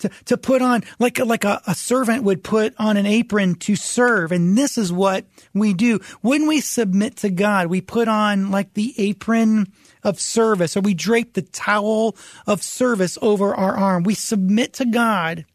To, 0.00 0.10
to 0.26 0.36
put 0.36 0.60
on 0.60 0.82
like 0.98 1.18
like 1.18 1.44
a, 1.44 1.62
a 1.66 1.74
servant 1.74 2.24
would 2.24 2.44
put 2.44 2.74
on 2.78 2.98
an 2.98 3.06
apron 3.06 3.54
to 3.56 3.76
serve 3.76 4.30
and 4.30 4.56
this 4.56 4.76
is 4.76 4.92
what 4.92 5.24
we 5.54 5.72
do 5.72 6.00
when 6.20 6.46
we 6.46 6.60
submit 6.60 7.16
to 7.18 7.30
god 7.30 7.68
we 7.68 7.80
put 7.80 8.06
on 8.06 8.50
like 8.50 8.74
the 8.74 8.92
apron 8.98 9.72
of 10.02 10.20
service 10.20 10.76
or 10.76 10.80
we 10.80 10.92
drape 10.92 11.32
the 11.32 11.40
towel 11.40 12.14
of 12.46 12.62
service 12.62 13.16
over 13.22 13.54
our 13.54 13.74
arm 13.74 14.02
we 14.02 14.12
submit 14.12 14.74
to 14.74 14.84
god 14.84 15.46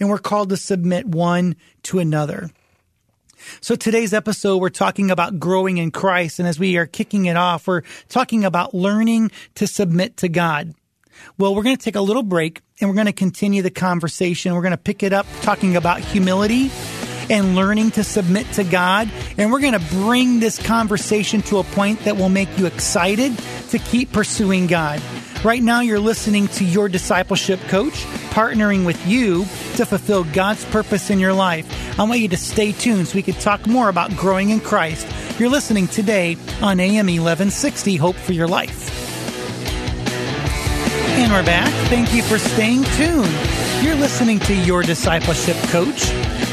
and 0.00 0.08
we're 0.08 0.18
called 0.18 0.48
to 0.48 0.56
submit 0.56 1.06
one 1.06 1.54
to 1.84 1.98
another. 1.98 2.50
So 3.60 3.76
today's 3.76 4.12
episode, 4.12 4.58
we're 4.58 4.70
talking 4.70 5.10
about 5.10 5.38
growing 5.38 5.78
in 5.78 5.90
Christ. 5.90 6.38
And 6.38 6.48
as 6.48 6.58
we 6.58 6.76
are 6.76 6.86
kicking 6.86 7.26
it 7.26 7.36
off, 7.36 7.66
we're 7.66 7.82
talking 8.08 8.44
about 8.44 8.74
learning 8.74 9.30
to 9.54 9.66
submit 9.66 10.16
to 10.18 10.28
God. 10.28 10.74
Well, 11.38 11.54
we're 11.54 11.62
going 11.62 11.76
to 11.76 11.82
take 11.82 11.96
a 11.96 12.00
little 12.00 12.22
break 12.22 12.62
and 12.80 12.88
we're 12.88 12.94
going 12.94 13.06
to 13.06 13.12
continue 13.12 13.62
the 13.62 13.70
conversation. 13.70 14.54
We're 14.54 14.62
going 14.62 14.72
to 14.72 14.78
pick 14.78 15.02
it 15.02 15.12
up 15.12 15.26
talking 15.42 15.76
about 15.76 16.00
humility 16.00 16.70
and 17.30 17.54
learning 17.54 17.92
to 17.92 18.04
submit 18.04 18.50
to 18.54 18.64
God. 18.64 19.10
And 19.38 19.52
we're 19.52 19.60
going 19.60 19.78
to 19.78 19.94
bring 19.94 20.40
this 20.40 20.60
conversation 20.60 21.42
to 21.42 21.58
a 21.58 21.64
point 21.64 22.00
that 22.00 22.16
will 22.16 22.28
make 22.28 22.58
you 22.58 22.66
excited 22.66 23.38
to 23.70 23.78
keep 23.78 24.12
pursuing 24.12 24.66
God. 24.66 25.00
Right 25.44 25.62
now, 25.62 25.80
you're 25.80 26.00
listening 26.00 26.48
to 26.48 26.64
your 26.64 26.90
discipleship 26.90 27.60
coach, 27.68 27.94
partnering 28.30 28.84
with 28.84 29.06
you 29.06 29.44
to 29.76 29.86
fulfill 29.86 30.24
God's 30.24 30.66
purpose 30.66 31.08
in 31.08 31.18
your 31.18 31.32
life. 31.32 31.98
I 31.98 32.02
want 32.02 32.20
you 32.20 32.28
to 32.28 32.36
stay 32.36 32.72
tuned 32.72 33.08
so 33.08 33.14
we 33.14 33.22
can 33.22 33.34
talk 33.34 33.66
more 33.66 33.88
about 33.88 34.14
growing 34.16 34.50
in 34.50 34.60
Christ. 34.60 35.06
You're 35.40 35.48
listening 35.48 35.86
today 35.86 36.36
on 36.60 36.78
AM 36.78 37.06
1160 37.06 37.96
Hope 37.96 38.16
for 38.16 38.34
Your 38.34 38.48
Life. 38.48 38.99
And 41.30 41.38
we're 41.38 41.46
back. 41.46 41.72
Thank 41.88 42.12
you 42.12 42.24
for 42.24 42.38
staying 42.38 42.82
tuned. 42.82 43.32
You're 43.84 43.94
listening 43.94 44.40
to 44.40 44.52
your 44.52 44.82
discipleship 44.82 45.56
coach, 45.68 46.06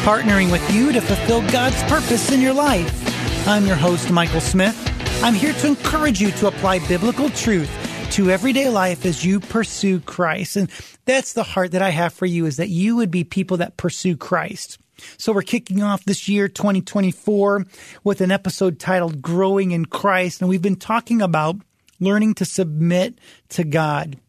partnering 0.06 0.52
with 0.52 0.72
you 0.72 0.92
to 0.92 1.02
fulfill 1.02 1.42
God's 1.50 1.82
purpose 1.86 2.32
in 2.32 2.42
your 2.42 2.54
life. 2.54 3.48
I'm 3.48 3.66
your 3.66 3.76
host, 3.76 4.12
Michael 4.12 4.40
Smith. 4.40 4.78
I'm 5.24 5.34
here 5.34 5.54
to 5.54 5.68
encourage 5.68 6.22
you 6.22 6.30
to 6.30 6.48
apply 6.48 6.88
biblical 6.88 7.32
truth 7.32 7.72
to 8.12 8.30
everyday 8.30 8.70
life 8.70 9.04
as 9.04 9.26
you 9.26 9.40
pursue 9.40 10.00
Christ. 10.00 10.58
And 10.58 10.70
that's 11.06 11.34
the 11.34 11.42
heart 11.42 11.72
that 11.72 11.82
I 11.82 11.90
have 11.90 12.14
for 12.14 12.28
you 12.28 12.46
is 12.46 12.58
that 12.58 12.70
you 12.70 12.98
would 12.98 13.10
be 13.10 13.24
people 13.24 13.58
that 13.58 13.78
pursue 13.78 14.16
Christ. 14.16 14.78
So 15.18 15.34
we're 15.34 15.42
kicking 15.42 15.82
off 15.82 16.06
this 16.06 16.30
year 16.30 16.48
2024 16.48 17.66
with 18.04 18.22
an 18.22 18.30
episode 18.30 18.80
titled 18.80 19.24
Growing 19.24 19.72
in 19.72 19.86
Christ. 19.86 20.42
And 20.42 20.50
we've 20.52 20.62
been 20.62 20.76
talking 20.76 21.24
about 21.24 21.56
learning 22.00 22.36
to 22.36 22.46
submit 22.46 23.18
to 23.50 23.64
God. 23.64 24.20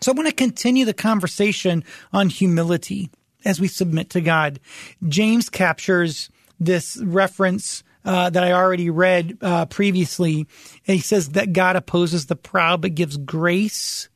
So 0.00 0.12
I 0.12 0.14
want 0.14 0.28
to 0.28 0.34
continue 0.34 0.84
the 0.84 0.94
conversation 0.94 1.84
on 2.12 2.28
humility 2.28 3.10
as 3.44 3.60
we 3.60 3.68
submit 3.68 4.10
to 4.10 4.20
God. 4.20 4.60
James 5.08 5.48
captures 5.48 6.30
this 6.60 6.96
reference 6.98 7.82
uh, 8.04 8.30
that 8.30 8.44
I 8.44 8.52
already 8.52 8.90
read 8.90 9.38
uh, 9.42 9.66
previously. 9.66 10.46
He 10.82 10.98
says 10.98 11.30
that 11.30 11.52
God 11.52 11.76
opposes 11.76 12.26
the 12.26 12.36
proud 12.36 12.80
but 12.80 12.94
gives 12.94 13.16
grace 13.16 14.08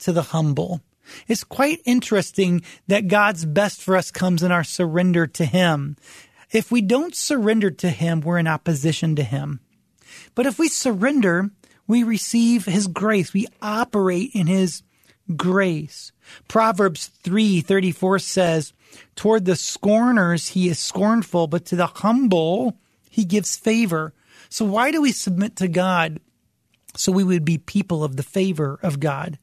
to 0.00 0.12
the 0.12 0.22
humble. 0.22 0.80
It's 1.26 1.44
quite 1.44 1.80
interesting 1.84 2.62
that 2.86 3.08
God's 3.08 3.44
best 3.44 3.82
for 3.82 3.96
us 3.96 4.10
comes 4.10 4.42
in 4.42 4.52
our 4.52 4.64
surrender 4.64 5.26
to 5.26 5.44
Him. 5.44 5.96
If 6.52 6.70
we 6.70 6.80
don't 6.80 7.14
surrender 7.14 7.70
to 7.70 7.88
Him, 7.88 8.20
we're 8.20 8.38
in 8.38 8.46
opposition 8.46 9.16
to 9.16 9.22
Him. 9.22 9.60
But 10.34 10.46
if 10.46 10.58
we 10.58 10.68
surrender, 10.68 11.50
we 11.86 12.02
receive 12.02 12.66
His 12.66 12.86
grace. 12.86 13.32
We 13.32 13.48
operate 13.60 14.30
in 14.34 14.46
His 14.46 14.82
grace. 15.36 16.12
Proverbs 16.48 17.10
3:34 17.22 18.18
says, 18.18 18.72
"Toward 19.16 19.44
the 19.44 19.56
scorners 19.56 20.48
he 20.48 20.68
is 20.68 20.78
scornful, 20.78 21.46
but 21.46 21.64
to 21.66 21.76
the 21.76 21.86
humble 21.86 22.76
he 23.10 23.24
gives 23.24 23.56
favor. 23.56 24.14
So 24.48 24.64
why 24.64 24.90
do 24.90 25.02
we 25.02 25.12
submit 25.12 25.56
to 25.56 25.68
God? 25.68 26.20
So 26.96 27.12
we 27.12 27.24
would 27.24 27.44
be 27.44 27.58
people 27.58 28.02
of 28.02 28.16
the 28.16 28.22
favor 28.22 28.78
of 28.82 29.00
God. 29.00 29.38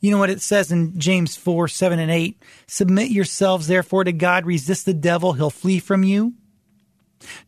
You 0.00 0.10
know 0.10 0.18
what 0.18 0.30
it 0.30 0.40
says 0.40 0.72
in 0.72 0.98
James 0.98 1.36
4, 1.36 1.68
7 1.68 1.98
and 1.98 2.10
8? 2.10 2.42
Submit 2.66 3.10
yourselves 3.10 3.66
therefore 3.66 4.04
to 4.04 4.12
God, 4.12 4.46
resist 4.46 4.86
the 4.86 4.94
devil, 4.94 5.34
he'll 5.34 5.50
flee 5.50 5.78
from 5.78 6.04
you. 6.04 6.34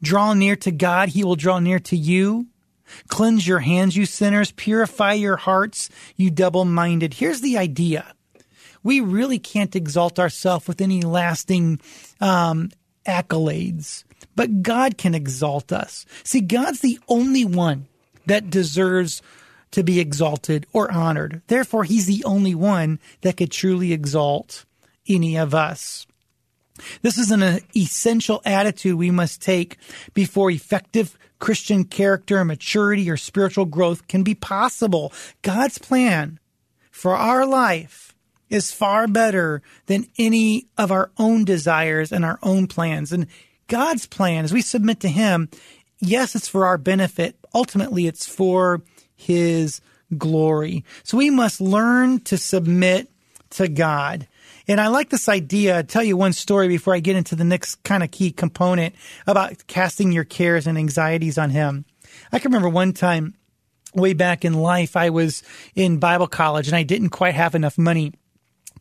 Draw 0.03 0.35
near 0.35 0.57
to 0.57 0.71
God, 0.71 1.11
he 1.11 1.25
will 1.25 1.37
draw 1.37 1.59
near 1.59 1.79
to 1.81 1.97
you. 1.97 2.47
Cleanse 3.09 3.47
your 3.47 3.61
hands, 3.61 3.97
you 3.97 4.07
sinners. 4.07 4.53
Purify 4.53 5.15
your 5.15 5.37
hearts, 5.37 5.89
you 6.17 6.31
double 6.31 6.65
minded. 6.65 7.15
Here's 7.15 7.41
the 7.41 7.59
idea. 7.59 8.15
We 8.83 9.01
really 9.01 9.39
can't 9.39 9.77
exalt 9.77 10.19
ourselves 10.19 10.67
with 10.67 10.81
any 10.81 11.03
lasting 11.03 11.81
um, 12.21 12.71
accolades 13.07 14.05
but 14.35 14.63
God 14.63 14.99
can 14.99 15.15
exalt 15.15 15.73
us. 15.73 16.07
See, 16.25 16.41
God's 16.41 16.81
the 16.81 16.99
only 17.09 17.45
one 17.45 17.87
that 18.27 18.51
deserves 18.51 19.23
to 19.73 19.83
be 19.83 20.01
exalted 20.01 20.67
or 20.73 20.91
honored. 20.91 21.43
Therefore, 21.47 21.85
he's 21.85 22.07
the 22.07 22.25
only 22.25 22.55
one 22.55 22.99
that 23.23 23.37
could 23.37 23.51
truly 23.51 23.93
exalt 23.93 24.65
any 25.09 25.37
of 25.37 25.55
us. 25.55 26.07
This 27.03 27.19
is 27.19 27.31
an 27.31 27.61
essential 27.77 28.41
attitude 28.45 28.97
we 28.97 29.11
must 29.11 29.43
take 29.43 29.77
before 30.15 30.51
effective 30.51 31.17
Christian 31.43 31.83
character, 31.83 32.39
and 32.39 32.47
maturity, 32.47 33.11
or 33.11 33.17
spiritual 33.17 33.65
growth 33.65 34.07
can 34.07 34.23
be 34.23 34.33
possible. 34.33 35.13
God's 35.43 35.77
plan 35.77 36.39
for 36.93 37.17
our 37.17 37.45
life 37.45 38.15
is 38.49 38.71
far 38.71 39.09
better 39.09 39.61
than 39.87 40.07
any 40.17 40.69
of 40.79 40.93
our 40.93 41.11
own 41.19 41.45
desires 41.45 42.13
and 42.13 42.25
our 42.25 42.39
own 42.45 42.69
plans. 42.69 43.11
And 43.11 43.27
God's 43.67 44.07
plan, 44.07 44.45
as 44.45 44.53
we 44.53 44.63
submit 44.63 45.01
to 45.01 45.09
Him, 45.09 45.49
yes, 45.99 46.37
it's 46.37 46.47
for 46.47 46.65
our 46.65 46.79
benefit. 46.79 47.35
Ultimately, 47.53 48.07
it's 48.07 48.25
for 48.25 48.83
His 49.17 49.81
glory. 50.17 50.85
So 51.03 51.17
we 51.17 51.31
must 51.31 51.61
learn 51.61 52.21
to 52.21 52.39
submit 52.39 53.11
to 53.51 53.67
God. 53.67 54.29
And 54.69 54.81
I 54.81 54.89
like 54.89 55.11
this 55.11 55.29
idea. 55.29 55.77
I'll 55.77 55.85
tell 55.85 56.03
you 56.03 56.17
one 56.17 56.33
story 56.33 56.69
before 56.69 56.95
I 56.95 57.01
get 57.01 57.17
into 57.17 57.37
the 57.37 57.45
next 57.45 57.83
kind 57.83 58.03
of 58.03 58.11
key 58.11 58.31
component 58.31 58.95
about 59.27 59.67
casting 59.67 60.13
your 60.13 60.25
cares 60.25 60.67
and 60.67 60.79
anxieties 60.79 61.39
on 61.39 61.51
Him. 61.51 61.85
I 62.33 62.39
can 62.39 62.51
remember 62.51 62.69
one 62.69 62.93
time 62.93 63.35
way 63.95 64.15
back 64.15 64.45
in 64.45 64.55
life, 64.55 64.97
I 64.97 65.11
was 65.11 65.43
in 65.75 65.99
Bible 65.99 66.27
college 66.27 66.67
and 66.67 66.77
I 66.77 66.83
didn't 66.83 67.11
quite 67.11 67.35
have 67.35 67.55
enough 67.55 67.77
money 67.77 68.13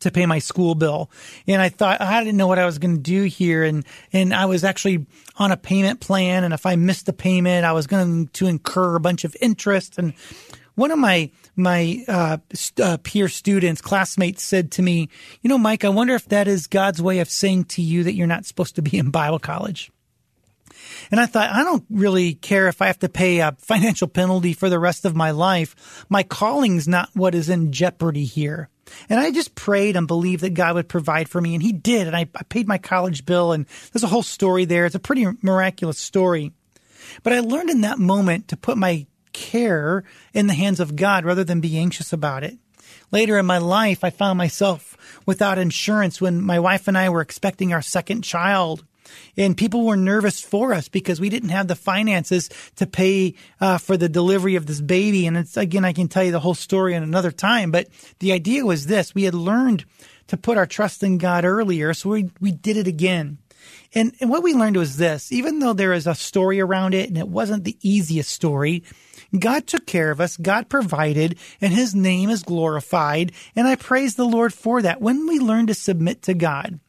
to 0.00 0.10
pay 0.10 0.26
my 0.26 0.38
school 0.38 0.74
bill. 0.74 1.10
And 1.46 1.62
I 1.62 1.68
thought 1.68 2.00
I 2.00 2.24
didn't 2.24 2.36
know 2.36 2.46
what 2.46 2.58
I 2.58 2.66
was 2.66 2.78
going 2.78 2.96
to 2.96 3.02
do 3.02 3.24
here. 3.24 3.62
And, 3.62 3.84
and 4.12 4.34
I 4.34 4.46
was 4.46 4.64
actually 4.64 5.06
on 5.36 5.52
a 5.52 5.56
payment 5.56 6.00
plan. 6.00 6.44
And 6.44 6.52
if 6.52 6.66
I 6.66 6.76
missed 6.76 7.06
the 7.06 7.12
payment, 7.12 7.64
I 7.64 7.72
was 7.72 7.86
going 7.86 8.28
to 8.28 8.46
incur 8.46 8.96
a 8.96 9.00
bunch 9.00 9.24
of 9.24 9.36
interest. 9.40 9.98
And 9.98 10.14
one 10.74 10.90
of 10.90 10.98
my, 10.98 11.30
my, 11.56 12.04
uh, 12.08 12.38
uh, 12.82 12.96
peer 13.02 13.28
students, 13.28 13.80
classmates 13.80 14.42
said 14.42 14.72
to 14.72 14.82
me, 14.82 15.08
you 15.42 15.48
know, 15.48 15.58
Mike, 15.58 15.84
I 15.84 15.88
wonder 15.90 16.14
if 16.14 16.26
that 16.26 16.48
is 16.48 16.66
God's 16.66 17.02
way 17.02 17.18
of 17.20 17.30
saying 17.30 17.64
to 17.64 17.82
you 17.82 18.04
that 18.04 18.14
you're 18.14 18.26
not 18.26 18.46
supposed 18.46 18.76
to 18.76 18.82
be 18.82 18.98
in 18.98 19.10
Bible 19.10 19.38
college. 19.38 19.90
And 21.10 21.20
I 21.20 21.26
thought, 21.26 21.50
I 21.50 21.64
don't 21.64 21.84
really 21.90 22.34
care 22.34 22.68
if 22.68 22.80
I 22.80 22.86
have 22.86 22.98
to 23.00 23.08
pay 23.08 23.40
a 23.40 23.56
financial 23.58 24.08
penalty 24.08 24.52
for 24.52 24.68
the 24.68 24.78
rest 24.78 25.04
of 25.04 25.14
my 25.14 25.30
life. 25.30 26.04
My 26.08 26.22
calling's 26.22 26.88
not 26.88 27.10
what 27.14 27.34
is 27.34 27.48
in 27.48 27.72
jeopardy 27.72 28.24
here. 28.24 28.68
And 29.08 29.20
I 29.20 29.30
just 29.30 29.54
prayed 29.54 29.96
and 29.96 30.06
believed 30.06 30.42
that 30.42 30.54
God 30.54 30.74
would 30.74 30.88
provide 30.88 31.28
for 31.28 31.40
me, 31.40 31.54
and 31.54 31.62
He 31.62 31.72
did. 31.72 32.06
And 32.06 32.16
I, 32.16 32.28
I 32.34 32.42
paid 32.44 32.68
my 32.68 32.78
college 32.78 33.24
bill, 33.24 33.52
and 33.52 33.66
there's 33.92 34.02
a 34.02 34.08
whole 34.08 34.22
story 34.22 34.64
there. 34.64 34.86
It's 34.86 34.94
a 34.94 35.00
pretty 35.00 35.26
miraculous 35.42 35.98
story. 35.98 36.52
But 37.22 37.32
I 37.32 37.40
learned 37.40 37.70
in 37.70 37.82
that 37.82 37.98
moment 37.98 38.48
to 38.48 38.56
put 38.56 38.76
my 38.76 39.06
care 39.32 40.04
in 40.32 40.46
the 40.46 40.54
hands 40.54 40.80
of 40.80 40.96
God 40.96 41.24
rather 41.24 41.44
than 41.44 41.60
be 41.60 41.78
anxious 41.78 42.12
about 42.12 42.44
it. 42.44 42.58
Later 43.10 43.38
in 43.38 43.46
my 43.46 43.58
life, 43.58 44.04
I 44.04 44.10
found 44.10 44.38
myself 44.38 44.96
without 45.26 45.58
insurance 45.58 46.20
when 46.20 46.40
my 46.40 46.58
wife 46.58 46.88
and 46.88 46.96
I 46.96 47.10
were 47.10 47.20
expecting 47.20 47.72
our 47.72 47.82
second 47.82 48.22
child 48.22 48.84
and 49.36 49.56
people 49.56 49.84
were 49.84 49.96
nervous 49.96 50.40
for 50.40 50.72
us 50.72 50.88
because 50.88 51.20
we 51.20 51.28
didn't 51.28 51.50
have 51.50 51.68
the 51.68 51.74
finances 51.74 52.48
to 52.76 52.86
pay 52.86 53.34
uh, 53.60 53.78
for 53.78 53.96
the 53.96 54.08
delivery 54.08 54.56
of 54.56 54.66
this 54.66 54.80
baby. 54.80 55.26
And 55.26 55.36
it's 55.36 55.56
again, 55.56 55.84
I 55.84 55.92
can 55.92 56.08
tell 56.08 56.24
you 56.24 56.32
the 56.32 56.40
whole 56.40 56.54
story 56.54 56.94
in 56.94 57.02
another 57.02 57.30
time, 57.30 57.70
but 57.70 57.88
the 58.18 58.32
idea 58.32 58.64
was 58.64 58.86
this: 58.86 59.14
we 59.14 59.24
had 59.24 59.34
learned 59.34 59.84
to 60.28 60.36
put 60.36 60.58
our 60.58 60.66
trust 60.66 61.02
in 61.02 61.18
God 61.18 61.44
earlier, 61.44 61.94
so 61.94 62.10
we 62.10 62.30
we 62.40 62.52
did 62.52 62.76
it 62.76 62.86
again. 62.86 63.38
And, 63.94 64.14
and 64.20 64.30
what 64.30 64.42
we 64.42 64.54
learned 64.54 64.76
was 64.76 64.96
this: 64.96 65.32
even 65.32 65.58
though 65.58 65.72
there 65.72 65.92
is 65.92 66.06
a 66.06 66.14
story 66.14 66.60
around 66.60 66.94
it, 66.94 67.08
and 67.08 67.18
it 67.18 67.28
wasn't 67.28 67.64
the 67.64 67.78
easiest 67.82 68.30
story. 68.30 68.82
God 69.38 69.66
took 69.66 69.86
care 69.86 70.10
of 70.10 70.20
us. 70.20 70.36
God 70.36 70.68
provided 70.68 71.38
and 71.60 71.72
his 71.72 71.94
name 71.94 72.30
is 72.30 72.42
glorified. 72.42 73.32
And 73.56 73.66
I 73.66 73.76
praise 73.76 74.14
the 74.14 74.26
Lord 74.26 74.52
for 74.52 74.82
that. 74.82 75.00
When 75.00 75.26
we 75.26 75.38
learn 75.38 75.66
to 75.68 75.74
submit 75.74 76.22
to 76.22 76.34
God, 76.34 76.80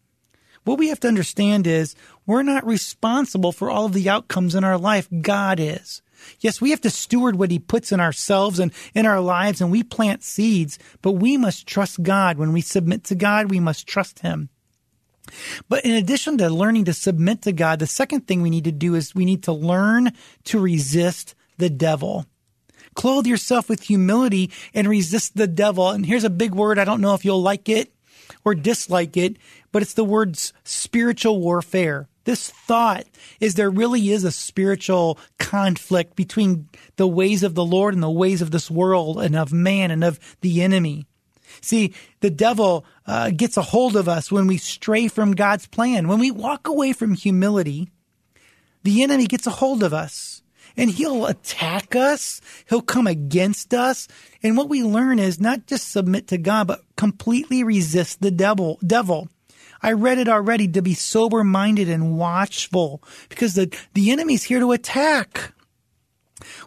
what 0.65 0.77
we 0.77 0.89
have 0.89 0.99
to 1.01 1.07
understand 1.07 1.67
is 1.67 1.95
we're 2.25 2.43
not 2.43 2.65
responsible 2.65 3.51
for 3.51 3.69
all 3.69 3.85
of 3.85 3.93
the 3.93 4.09
outcomes 4.09 4.55
in 4.55 4.63
our 4.63 4.77
life. 4.77 5.07
God 5.21 5.59
is. 5.59 6.01
Yes, 6.39 6.61
we 6.61 6.69
have 6.69 6.81
to 6.81 6.89
steward 6.89 7.35
what 7.35 7.51
he 7.51 7.59
puts 7.59 7.91
in 7.91 7.99
ourselves 7.99 8.59
and 8.59 8.71
in 8.93 9.05
our 9.05 9.19
lives 9.19 9.59
and 9.59 9.71
we 9.71 9.83
plant 9.83 10.23
seeds, 10.23 10.79
but 11.01 11.13
we 11.13 11.35
must 11.35 11.67
trust 11.67 12.01
God. 12.01 12.37
When 12.37 12.53
we 12.53 12.61
submit 12.61 13.03
to 13.05 13.15
God, 13.15 13.49
we 13.49 13.59
must 13.59 13.87
trust 13.87 14.19
him. 14.19 14.49
But 15.69 15.85
in 15.85 15.91
addition 15.91 16.37
to 16.37 16.49
learning 16.49 16.85
to 16.85 16.93
submit 16.93 17.41
to 17.43 17.51
God, 17.51 17.79
the 17.79 17.87
second 17.87 18.27
thing 18.27 18.41
we 18.41 18.49
need 18.49 18.65
to 18.65 18.71
do 18.71 18.95
is 18.95 19.15
we 19.15 19.25
need 19.25 19.43
to 19.43 19.53
learn 19.53 20.11
to 20.45 20.59
resist 20.59 21.35
the 21.57 21.69
devil. 21.69 22.25
Clothe 22.95 23.27
yourself 23.27 23.69
with 23.69 23.83
humility 23.83 24.51
and 24.73 24.87
resist 24.87 25.35
the 25.35 25.47
devil. 25.47 25.89
And 25.89 26.05
here's 26.05 26.23
a 26.23 26.29
big 26.29 26.53
word. 26.53 26.79
I 26.79 26.85
don't 26.85 27.01
know 27.01 27.13
if 27.13 27.25
you'll 27.25 27.41
like 27.41 27.69
it 27.69 27.93
or 28.45 28.55
dislike 28.55 29.17
it, 29.17 29.37
but 29.71 29.81
it's 29.81 29.93
the 29.93 30.03
words 30.03 30.53
spiritual 30.63 31.39
warfare. 31.39 32.07
This 32.25 32.49
thought 32.49 33.05
is 33.39 33.55
there 33.55 33.69
really 33.69 34.11
is 34.11 34.23
a 34.23 34.31
spiritual 34.31 35.19
conflict 35.39 36.15
between 36.15 36.69
the 36.95 37.07
ways 37.07 37.43
of 37.43 37.53
the 37.53 37.65
Lord 37.65 37.93
and 37.93 38.01
the 38.01 38.09
ways 38.09 38.41
of 38.41 38.51
this 38.51 38.71
world 38.71 39.21
and 39.21 39.35
of 39.35 39.51
man 39.51 39.91
and 39.91 40.03
of 40.03 40.19
the 40.41 40.61
enemy. 40.61 41.05
See, 41.61 41.93
the 42.21 42.29
devil 42.29 42.85
uh, 43.05 43.31
gets 43.31 43.57
a 43.57 43.61
hold 43.61 43.95
of 43.95 44.07
us 44.07 44.31
when 44.31 44.47
we 44.47 44.57
stray 44.57 45.07
from 45.07 45.33
God's 45.33 45.67
plan. 45.67 46.07
When 46.07 46.19
we 46.19 46.31
walk 46.31 46.67
away 46.67 46.93
from 46.93 47.13
humility, 47.13 47.89
the 48.83 49.03
enemy 49.03 49.27
gets 49.27 49.45
a 49.45 49.51
hold 49.51 49.83
of 49.83 49.93
us 49.93 50.32
and 50.75 50.89
he'll 50.89 51.25
attack 51.25 51.95
us. 51.95 52.41
He'll 52.69 52.81
come 52.81 53.07
against 53.07 53.73
us. 53.73 54.07
And 54.41 54.57
what 54.57 54.69
we 54.69 54.83
learn 54.83 55.19
is 55.19 55.39
not 55.39 55.67
just 55.67 55.91
submit 55.91 56.27
to 56.27 56.37
God, 56.37 56.67
but 56.67 56.81
completely 56.95 57.63
resist 57.63 58.21
the 58.21 58.31
devil, 58.31 58.79
devil. 58.85 59.29
I 59.81 59.91
read 59.91 60.17
it 60.17 60.29
already 60.29 60.67
to 60.69 60.81
be 60.81 60.93
sober 60.93 61.43
minded 61.43 61.89
and 61.89 62.17
watchful 62.17 63.03
because 63.27 63.55
the, 63.55 63.75
the 63.93 64.11
enemy's 64.11 64.43
here 64.43 64.59
to 64.59 64.71
attack. 64.71 65.53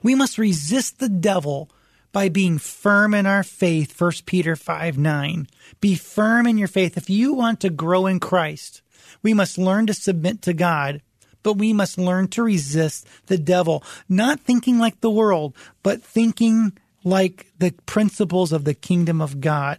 We 0.03 0.15
must 0.15 0.39
resist 0.39 0.99
the 0.99 1.09
devil 1.09 1.71
by 2.13 2.29
being 2.29 2.59
firm 2.59 3.15
in 3.15 3.27
our 3.27 3.43
faith. 3.43 3.99
1 4.01 4.13
Peter 4.27 4.55
5 4.55 4.99
9. 4.99 5.47
Be 5.81 5.95
firm 5.95 6.47
in 6.47 6.59
your 6.59 6.69
faith. 6.69 6.97
If 6.97 7.11
you 7.11 7.33
want 7.33 7.61
to 7.61 7.71
grow 7.71 8.07
in 8.07 8.21
Christ, 8.21 8.83
we 9.23 9.35
must 9.35 9.59
learn 9.59 9.87
to 9.87 9.95
submit 9.95 10.43
to 10.43 10.55
God, 10.55 11.03
but 11.47 11.59
we 11.59 11.73
must 11.73 11.97
learn 11.97 12.27
to 12.27 12.43
resist 12.43 13.07
the 13.27 13.39
devil, 13.39 13.85
not 14.09 14.41
thinking 14.41 14.81
like 14.81 15.01
the 15.01 15.09
world, 15.09 15.55
but 15.85 16.03
thinking 16.03 16.77
like 17.05 17.47
the 17.61 17.73
principles 17.87 18.51
of 18.53 18.65
the 18.65 18.75
kingdom 18.75 19.21
of 19.21 19.41
God. 19.41 19.79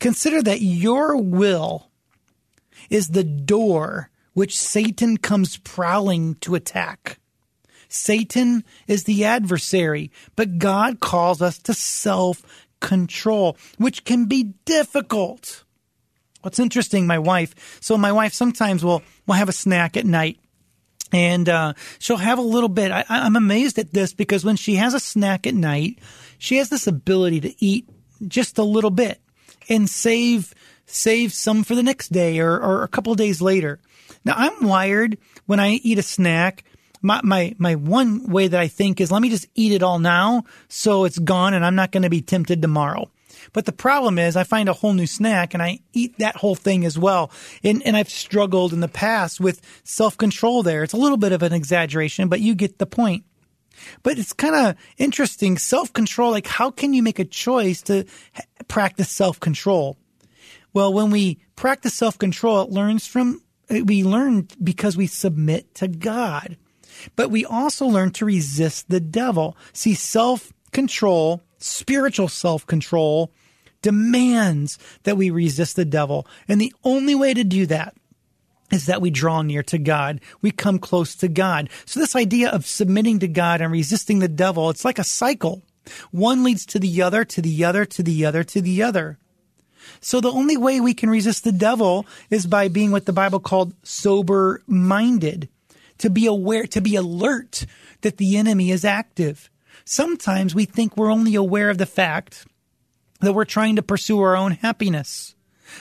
Consider 0.00 0.42
that 0.42 0.60
your 0.60 1.16
will 1.16 1.88
is 2.90 3.08
the 3.08 3.24
door 3.24 4.10
which 4.34 4.54
Satan 4.54 5.16
comes 5.16 5.56
prowling 5.56 6.34
to 6.42 6.54
attack. 6.54 7.18
Satan 7.88 8.62
is 8.86 9.04
the 9.04 9.24
adversary, 9.24 10.10
but 10.36 10.58
God 10.58 11.00
calls 11.00 11.40
us 11.40 11.56
to 11.60 11.72
self 11.72 12.66
control, 12.80 13.56
which 13.78 14.04
can 14.04 14.26
be 14.26 14.52
difficult. 14.66 15.64
What's 16.42 16.58
interesting, 16.58 17.06
my 17.06 17.18
wife, 17.18 17.78
so 17.80 17.96
my 17.96 18.12
wife 18.12 18.34
sometimes 18.34 18.84
will, 18.84 19.02
will 19.26 19.36
have 19.36 19.48
a 19.48 19.52
snack 19.52 19.96
at 19.96 20.04
night 20.04 20.38
and 21.12 21.48
uh, 21.48 21.74
she'll 21.98 22.16
have 22.16 22.38
a 22.38 22.42
little 22.42 22.68
bit. 22.68 22.90
I, 22.90 23.04
I'm 23.08 23.36
amazed 23.36 23.78
at 23.78 23.92
this 23.92 24.12
because 24.12 24.44
when 24.44 24.56
she 24.56 24.76
has 24.76 24.94
a 24.94 25.00
snack 25.00 25.46
at 25.46 25.54
night, 25.54 25.98
she 26.38 26.56
has 26.56 26.68
this 26.68 26.86
ability 26.86 27.40
to 27.40 27.64
eat 27.64 27.88
just 28.26 28.58
a 28.58 28.64
little 28.64 28.90
bit 28.90 29.20
and 29.68 29.88
save 29.88 30.54
save 30.86 31.32
some 31.32 31.64
for 31.64 31.74
the 31.74 31.82
next 31.82 32.08
day 32.12 32.40
or, 32.40 32.58
or 32.58 32.82
a 32.82 32.88
couple 32.88 33.14
days 33.14 33.42
later. 33.42 33.78
Now 34.24 34.34
I'm 34.36 34.66
wired 34.66 35.18
when 35.46 35.60
I 35.60 35.72
eat 35.72 35.98
a 35.98 36.02
snack. 36.02 36.64
My, 37.00 37.20
my, 37.22 37.54
my 37.58 37.76
one 37.76 38.28
way 38.28 38.48
that 38.48 38.58
I 38.58 38.66
think 38.66 39.00
is 39.00 39.12
let 39.12 39.22
me 39.22 39.30
just 39.30 39.46
eat 39.54 39.72
it 39.72 39.82
all 39.82 39.98
now 39.98 40.44
so 40.68 41.04
it's 41.04 41.18
gone 41.18 41.54
and 41.54 41.64
I'm 41.64 41.76
not 41.76 41.92
going 41.92 42.02
to 42.02 42.10
be 42.10 42.22
tempted 42.22 42.60
tomorrow. 42.60 43.10
But 43.52 43.66
the 43.66 43.72
problem 43.72 44.18
is 44.18 44.36
I 44.36 44.44
find 44.44 44.68
a 44.68 44.72
whole 44.72 44.94
new 44.94 45.06
snack 45.06 45.54
and 45.54 45.62
I 45.62 45.80
eat 45.92 46.18
that 46.18 46.36
whole 46.36 46.54
thing 46.54 46.84
as 46.84 46.98
well. 46.98 47.30
And, 47.62 47.82
and 47.84 47.96
I've 47.96 48.08
struggled 48.08 48.72
in 48.72 48.80
the 48.80 48.88
past 48.88 49.40
with 49.40 49.60
self 49.84 50.16
control 50.16 50.62
there. 50.62 50.82
It's 50.82 50.92
a 50.92 50.98
little 50.98 51.16
bit 51.16 51.32
of 51.32 51.42
an 51.42 51.52
exaggeration, 51.52 52.28
but 52.28 52.40
you 52.40 52.54
get 52.54 52.78
the 52.78 52.86
point. 52.86 53.24
But 54.02 54.18
it's 54.18 54.32
kind 54.32 54.54
of 54.54 54.76
interesting 54.96 55.58
self 55.58 55.92
control. 55.92 56.32
Like, 56.32 56.46
how 56.46 56.70
can 56.70 56.92
you 56.94 57.02
make 57.02 57.18
a 57.18 57.24
choice 57.24 57.82
to 57.82 58.04
practice 58.66 59.10
self 59.10 59.40
control? 59.40 59.96
Well, 60.72 60.92
when 60.92 61.10
we 61.10 61.38
practice 61.56 61.94
self 61.94 62.18
control, 62.18 62.62
it 62.62 62.70
learns 62.70 63.06
from, 63.06 63.42
eh, 63.70 63.82
we 63.82 64.04
learn 64.04 64.48
because 64.62 64.96
we 64.96 65.06
submit 65.06 65.74
to 65.76 65.88
God. 65.88 66.56
But 67.16 67.30
we 67.30 67.44
also 67.44 67.86
learn 67.86 68.10
to 68.12 68.24
resist 68.24 68.88
the 68.88 69.00
devil. 69.00 69.56
See, 69.72 69.94
self 69.94 70.52
control, 70.72 71.42
spiritual 71.58 72.28
self 72.28 72.66
control, 72.66 73.30
demands 73.82 74.78
that 75.04 75.16
we 75.16 75.30
resist 75.30 75.76
the 75.76 75.84
devil. 75.84 76.26
And 76.48 76.60
the 76.60 76.72
only 76.84 77.14
way 77.14 77.34
to 77.34 77.44
do 77.44 77.66
that 77.66 77.94
is 78.70 78.86
that 78.86 79.00
we 79.00 79.10
draw 79.10 79.42
near 79.42 79.62
to 79.64 79.78
God. 79.78 80.20
We 80.42 80.50
come 80.50 80.78
close 80.78 81.14
to 81.16 81.28
God. 81.28 81.70
So 81.86 82.00
this 82.00 82.16
idea 82.16 82.50
of 82.50 82.66
submitting 82.66 83.20
to 83.20 83.28
God 83.28 83.60
and 83.60 83.72
resisting 83.72 84.18
the 84.18 84.28
devil, 84.28 84.68
it's 84.70 84.84
like 84.84 84.98
a 84.98 85.04
cycle. 85.04 85.62
One 86.10 86.44
leads 86.44 86.66
to 86.66 86.78
the 86.78 87.02
other, 87.02 87.24
to 87.24 87.40
the 87.40 87.64
other, 87.64 87.84
to 87.86 88.02
the 88.02 88.26
other, 88.26 88.44
to 88.44 88.60
the 88.60 88.82
other. 88.82 89.18
So 90.00 90.20
the 90.20 90.32
only 90.32 90.56
way 90.56 90.80
we 90.80 90.92
can 90.92 91.08
resist 91.08 91.44
the 91.44 91.52
devil 91.52 92.06
is 92.30 92.46
by 92.46 92.68
being 92.68 92.90
what 92.90 93.06
the 93.06 93.12
Bible 93.12 93.40
called 93.40 93.74
sober 93.82 94.62
minded, 94.66 95.48
to 95.98 96.10
be 96.10 96.26
aware, 96.26 96.66
to 96.66 96.80
be 96.80 96.94
alert 96.94 97.64
that 98.02 98.18
the 98.18 98.36
enemy 98.36 98.70
is 98.70 98.84
active. 98.84 99.50
Sometimes 99.90 100.54
we 100.54 100.66
think 100.66 100.98
we're 100.98 101.10
only 101.10 101.34
aware 101.34 101.70
of 101.70 101.78
the 101.78 101.86
fact 101.86 102.46
that 103.20 103.32
we're 103.32 103.46
trying 103.46 103.76
to 103.76 103.82
pursue 103.82 104.20
our 104.20 104.36
own 104.36 104.50
happiness 104.50 105.34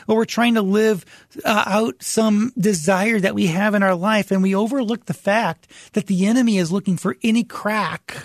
or 0.08 0.16
we're 0.16 0.24
trying 0.24 0.54
to 0.54 0.62
live 0.62 1.04
uh, 1.44 1.64
out 1.66 2.02
some 2.02 2.54
desire 2.58 3.20
that 3.20 3.36
we 3.36 3.48
have 3.48 3.76
in 3.76 3.84
our 3.84 3.96
life 3.96 4.32
and 4.32 4.42
we 4.42 4.56
overlook 4.56 5.08
the 5.08 5.14
fact 5.14 5.70
that 5.92 6.08
the 6.08 6.26
enemy 6.26 6.58
is 6.58 6.72
looking 6.72 6.96
for 6.96 7.18
any 7.22 7.44
crack 7.44 8.16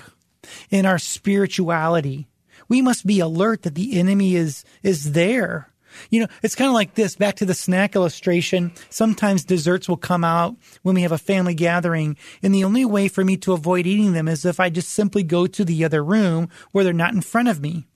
in 0.71 0.87
our 0.87 0.99
spirituality. 0.99 2.29
We 2.69 2.81
must 2.81 3.05
be 3.05 3.19
alert 3.19 3.63
that 3.63 3.75
the 3.75 3.99
enemy 3.99 4.37
is, 4.37 4.65
is 4.85 5.15
there 5.15 5.72
You 6.11 6.21
know, 6.21 6.27
it's 6.43 6.55
kind 6.55 6.69
of 6.69 6.75
like 6.75 6.95
this 6.95 7.17
back 7.17 7.37
to 7.37 7.45
the 7.45 7.55
snack 7.55 7.95
illustration. 7.95 8.73
Sometimes 8.91 9.45
desserts 9.45 9.89
will 9.89 9.97
come 9.97 10.25
out 10.25 10.57
when 10.83 10.95
we 10.95 11.03
have 11.03 11.13
a 11.13 11.19
family 11.19 11.55
gathering, 11.55 12.17
and 12.43 12.55
the 12.55 12.65
only 12.65 12.85
way 12.85 13.09
for 13.09 13.25
me 13.25 13.37
to 13.39 13.53
avoid 13.53 13.87
eating 13.87 14.13
them 14.13 14.29
is 14.29 14.45
if 14.45 14.61
I 14.61 14.71
just 14.71 14.91
simply 14.91 15.23
go 15.23 15.47
to 15.47 15.65
the 15.65 15.85
other 15.85 16.05
room 16.05 16.49
where 16.73 16.85
they're 16.85 16.93
not 16.93 17.15
in 17.15 17.21
front 17.21 17.49
of 17.49 17.61
me. 17.61 17.87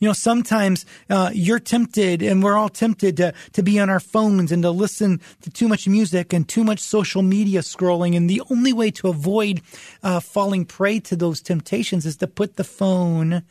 You 0.00 0.08
know, 0.08 0.12
sometimes 0.12 0.86
uh, 1.10 1.30
you're 1.32 1.60
tempted, 1.60 2.22
and 2.22 2.42
we're 2.42 2.56
all 2.56 2.68
tempted 2.68 3.16
to 3.18 3.34
to 3.52 3.62
be 3.62 3.78
on 3.78 3.90
our 3.90 4.00
phones 4.00 4.50
and 4.50 4.62
to 4.62 4.70
listen 4.70 5.20
to 5.42 5.50
too 5.50 5.68
much 5.68 5.86
music 5.86 6.32
and 6.32 6.48
too 6.48 6.64
much 6.64 6.80
social 6.80 7.22
media 7.22 7.60
scrolling. 7.60 8.16
And 8.16 8.28
the 8.28 8.42
only 8.50 8.72
way 8.72 8.90
to 8.92 9.08
avoid 9.08 9.60
uh, 10.02 10.20
falling 10.20 10.64
prey 10.64 11.00
to 11.00 11.16
those 11.16 11.40
temptations 11.40 12.06
is 12.06 12.16
to 12.16 12.26
put 12.26 12.56
the 12.56 12.64
phone 12.64 13.42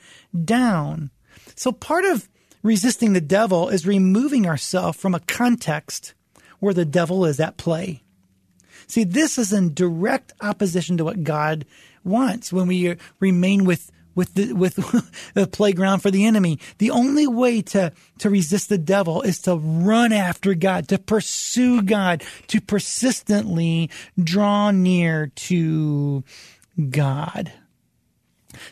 down. 0.44 1.12
So 1.56 1.72
part 1.72 2.06
of 2.06 2.28
resisting 2.64 3.14
the 3.14 3.22
devil 3.22 3.70
is 3.70 3.88
removing 3.88 4.48
ourselves 4.48 4.98
from 4.98 5.16
a 5.16 5.20
context 5.22 6.14
where 6.60 6.74
the 6.74 6.86
devil 6.86 7.26
is 7.26 7.40
at 7.40 7.58
play. 7.58 8.04
See, 8.88 9.04
this 9.04 9.38
is 9.38 9.52
in 9.52 9.74
direct 9.74 10.34
opposition 10.42 10.98
to 10.98 11.04
what 11.04 11.24
God 11.24 11.66
wants 12.04 12.54
when 12.54 12.68
we 12.68 12.96
remain 13.20 13.66
with 13.66 13.92
with 14.16 14.34
the 14.34 14.54
with 14.54 14.76
the 15.34 15.48
playground 15.48 16.00
for 16.00 16.10
the 16.12 16.26
enemy. 16.26 16.60
The 16.80 16.92
only 16.92 17.28
way 17.28 17.62
to 17.62 17.94
to 18.20 18.30
resist 18.30 18.70
the 18.70 18.78
devil 18.78 19.22
is 19.22 19.40
to 19.42 19.56
run 19.56 20.12
after 20.12 20.54
God, 20.56 20.88
to 20.90 20.98
pursue 20.98 21.82
God, 21.82 22.24
to 22.48 22.60
persistently 22.60 23.90
draw 24.22 24.72
near 24.72 25.28
to 25.28 26.24
God. 26.90 27.52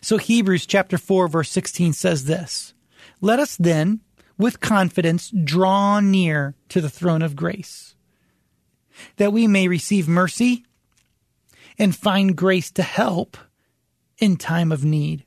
So 0.02 0.18
Hebrews 0.18 0.66
chapter 0.66 0.98
4 0.98 1.28
verse 1.28 1.50
16 1.52 1.94
says 1.94 2.26
this. 2.26 2.74
Let 3.22 3.40
us 3.40 3.56
then 3.58 4.02
with 4.38 4.60
confidence 4.60 5.32
draw 5.32 6.00
near 6.00 6.56
to 6.70 6.82
the 6.82 6.90
throne 6.90 7.22
of 7.22 7.36
grace 7.36 7.96
that 9.18 9.34
we 9.34 9.48
may 9.48 9.68
receive 9.68 10.08
mercy 10.08 10.66
and 11.78 11.96
find 11.96 12.36
grace 12.36 12.72
to 12.72 12.84
help 12.84 13.38
in 14.18 14.38
time 14.38 14.72
of 14.72 14.86
need. 14.86 15.26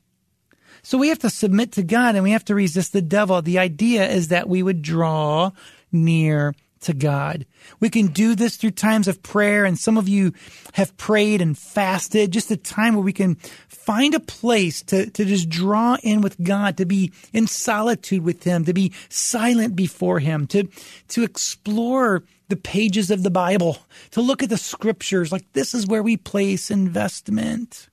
So 0.82 0.96
we 0.96 1.08
have 1.08 1.18
to 1.20 1.30
submit 1.30 1.72
to 1.72 1.82
God 1.82 2.14
and 2.14 2.24
we 2.24 2.30
have 2.30 2.44
to 2.46 2.54
resist 2.54 2.92
the 2.92 3.02
devil. 3.02 3.42
The 3.42 3.58
idea 3.58 4.08
is 4.08 4.28
that 4.28 4.48
we 4.48 4.62
would 4.62 4.80
draw 4.80 5.50
near 5.92 6.54
to 6.80 6.94
God. 6.94 7.46
We 7.80 7.90
can 7.90 8.08
do 8.08 8.34
this 8.34 8.56
through 8.56 8.72
times 8.72 9.08
of 9.08 9.22
prayer, 9.22 9.64
and 9.64 9.78
some 9.78 9.96
of 9.96 10.08
you 10.08 10.32
have 10.74 10.96
prayed 10.96 11.40
and 11.40 11.56
fasted, 11.56 12.32
just 12.32 12.50
a 12.50 12.56
time 12.56 12.94
where 12.94 13.04
we 13.04 13.12
can 13.12 13.36
find 13.68 14.14
a 14.14 14.20
place 14.20 14.82
to, 14.84 15.10
to 15.10 15.24
just 15.24 15.48
draw 15.48 15.96
in 16.02 16.20
with 16.20 16.42
God, 16.42 16.76
to 16.76 16.86
be 16.86 17.12
in 17.32 17.46
solitude 17.46 18.22
with 18.22 18.44
Him, 18.44 18.64
to 18.64 18.74
be 18.74 18.92
silent 19.08 19.76
before 19.76 20.18
Him, 20.18 20.46
to, 20.48 20.68
to 21.08 21.22
explore 21.22 22.24
the 22.48 22.56
pages 22.56 23.10
of 23.10 23.22
the 23.22 23.30
Bible, 23.30 23.78
to 24.12 24.20
look 24.20 24.42
at 24.42 24.48
the 24.48 24.56
scriptures. 24.56 25.32
Like 25.32 25.52
this 25.52 25.74
is 25.74 25.86
where 25.86 26.02
we 26.02 26.16
place 26.16 26.70
investment. 26.70 27.88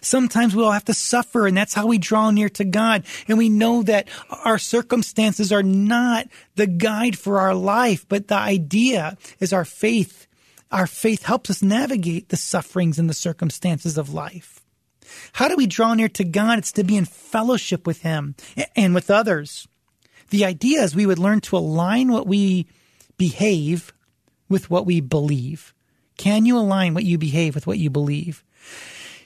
Sometimes 0.00 0.54
we 0.54 0.62
all 0.62 0.72
have 0.72 0.84
to 0.86 0.94
suffer, 0.94 1.46
and 1.46 1.56
that's 1.56 1.74
how 1.74 1.86
we 1.86 1.98
draw 1.98 2.30
near 2.30 2.48
to 2.50 2.64
God. 2.64 3.04
And 3.28 3.38
we 3.38 3.48
know 3.48 3.82
that 3.82 4.08
our 4.44 4.58
circumstances 4.58 5.52
are 5.52 5.62
not 5.62 6.28
the 6.56 6.66
guide 6.66 7.18
for 7.18 7.38
our 7.40 7.54
life, 7.54 8.06
but 8.08 8.28
the 8.28 8.36
idea 8.36 9.16
is 9.38 9.52
our 9.52 9.64
faith. 9.64 10.26
Our 10.70 10.86
faith 10.86 11.24
helps 11.24 11.50
us 11.50 11.62
navigate 11.62 12.28
the 12.28 12.36
sufferings 12.36 12.98
and 12.98 13.10
the 13.10 13.14
circumstances 13.14 13.98
of 13.98 14.14
life. 14.14 14.60
How 15.32 15.48
do 15.48 15.56
we 15.56 15.66
draw 15.66 15.94
near 15.94 16.08
to 16.10 16.24
God? 16.24 16.58
It's 16.58 16.72
to 16.72 16.84
be 16.84 16.96
in 16.96 17.04
fellowship 17.04 17.86
with 17.86 18.02
Him 18.02 18.36
and 18.76 18.94
with 18.94 19.10
others. 19.10 19.66
The 20.30 20.44
idea 20.44 20.82
is 20.82 20.94
we 20.94 21.06
would 21.06 21.18
learn 21.18 21.40
to 21.42 21.56
align 21.56 22.12
what 22.12 22.26
we 22.26 22.66
behave 23.16 23.92
with 24.48 24.70
what 24.70 24.86
we 24.86 25.00
believe. 25.00 25.74
Can 26.16 26.46
you 26.46 26.58
align 26.58 26.94
what 26.94 27.04
you 27.04 27.18
behave 27.18 27.54
with 27.54 27.66
what 27.66 27.78
you 27.78 27.90
believe? 27.90 28.44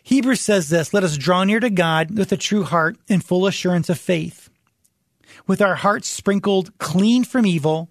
Hebrews 0.04 0.42
says 0.42 0.68
this, 0.68 0.92
let 0.92 1.02
us 1.02 1.16
draw 1.16 1.44
near 1.44 1.60
to 1.60 1.70
God 1.70 2.16
with 2.16 2.30
a 2.30 2.36
true 2.36 2.62
heart 2.62 2.98
and 3.08 3.24
full 3.24 3.46
assurance 3.46 3.88
of 3.88 3.98
faith, 3.98 4.50
with 5.46 5.62
our 5.62 5.76
hearts 5.76 6.08
sprinkled 6.08 6.76
clean 6.78 7.24
from 7.24 7.46
evil 7.46 7.88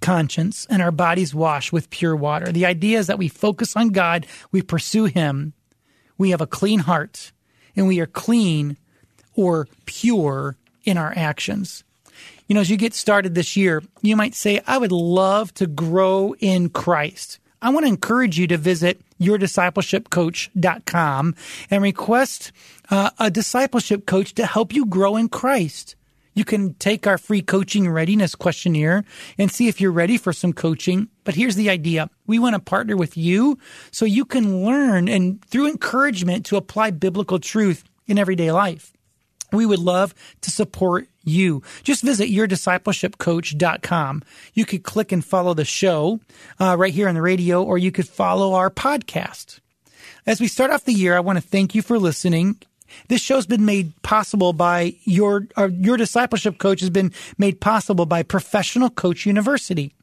conscience 0.00 0.66
and 0.68 0.82
our 0.82 0.90
bodies 0.90 1.32
washed 1.32 1.72
with 1.72 1.88
pure 1.88 2.16
water. 2.16 2.50
The 2.50 2.66
idea 2.66 2.98
is 2.98 3.06
that 3.06 3.18
we 3.18 3.28
focus 3.28 3.76
on 3.76 3.90
God, 3.90 4.26
we 4.50 4.60
pursue 4.60 5.04
Him, 5.04 5.52
we 6.18 6.30
have 6.30 6.40
a 6.40 6.48
clean 6.48 6.80
heart, 6.80 7.30
and 7.76 7.86
we 7.86 8.00
are 8.00 8.06
clean 8.06 8.76
or 9.34 9.68
pure 9.86 10.56
in 10.82 10.98
our 10.98 11.12
actions. 11.14 11.84
You 12.48 12.54
know, 12.54 12.60
as 12.60 12.70
you 12.70 12.76
get 12.76 12.92
started 12.92 13.36
this 13.36 13.56
year, 13.56 13.84
you 14.02 14.16
might 14.16 14.34
say, 14.34 14.60
I 14.66 14.78
would 14.78 14.92
love 14.92 15.54
to 15.54 15.68
grow 15.68 16.34
in 16.40 16.70
Christ. 16.70 17.38
I 17.64 17.70
want 17.70 17.86
to 17.86 17.88
encourage 17.88 18.38
you 18.38 18.46
to 18.48 18.58
visit 18.58 19.00
yourdiscipleshipcoach.com 19.18 21.34
and 21.70 21.82
request 21.82 22.52
uh, 22.90 23.08
a 23.18 23.30
discipleship 23.30 24.04
coach 24.04 24.34
to 24.34 24.44
help 24.44 24.74
you 24.74 24.84
grow 24.84 25.16
in 25.16 25.30
Christ. 25.30 25.96
You 26.34 26.44
can 26.44 26.74
take 26.74 27.06
our 27.06 27.16
free 27.16 27.40
coaching 27.40 27.88
readiness 27.88 28.34
questionnaire 28.34 29.06
and 29.38 29.50
see 29.50 29.68
if 29.68 29.80
you're 29.80 29.92
ready 29.92 30.18
for 30.18 30.34
some 30.34 30.52
coaching. 30.52 31.08
But 31.24 31.36
here's 31.36 31.56
the 31.56 31.70
idea. 31.70 32.10
We 32.26 32.38
want 32.38 32.54
to 32.54 32.60
partner 32.60 32.98
with 32.98 33.16
you 33.16 33.58
so 33.90 34.04
you 34.04 34.26
can 34.26 34.62
learn 34.62 35.08
and 35.08 35.42
through 35.46 35.68
encouragement 35.68 36.44
to 36.46 36.56
apply 36.56 36.90
biblical 36.90 37.38
truth 37.38 37.84
in 38.06 38.18
everyday 38.18 38.52
life. 38.52 38.93
We 39.54 39.66
would 39.66 39.78
love 39.78 40.14
to 40.42 40.50
support 40.50 41.08
you. 41.24 41.62
Just 41.82 42.02
visit 42.02 42.30
yourdiscipleshipcoach.com. 42.30 44.22
You 44.52 44.64
could 44.66 44.82
click 44.82 45.12
and 45.12 45.24
follow 45.24 45.54
the 45.54 45.64
show 45.64 46.20
uh, 46.60 46.76
right 46.78 46.92
here 46.92 47.08
on 47.08 47.14
the 47.14 47.22
radio, 47.22 47.62
or 47.62 47.78
you 47.78 47.90
could 47.92 48.08
follow 48.08 48.54
our 48.54 48.70
podcast. 48.70 49.60
As 50.26 50.40
we 50.40 50.48
start 50.48 50.70
off 50.70 50.84
the 50.84 50.92
year, 50.92 51.16
I 51.16 51.20
want 51.20 51.36
to 51.36 51.46
thank 51.46 51.74
you 51.74 51.82
for 51.82 51.98
listening. 51.98 52.56
This 53.08 53.20
show's 53.20 53.46
been 53.46 53.64
made 53.64 53.92
possible 54.02 54.52
by 54.52 54.94
your 55.04 55.48
uh, 55.56 55.68
your 55.72 55.96
discipleship 55.96 56.58
coach 56.58 56.80
has 56.80 56.90
been 56.90 57.12
made 57.38 57.60
possible 57.60 58.06
by 58.06 58.22
Professional 58.22 58.90
Coach 58.90 59.26
University. 59.26 59.94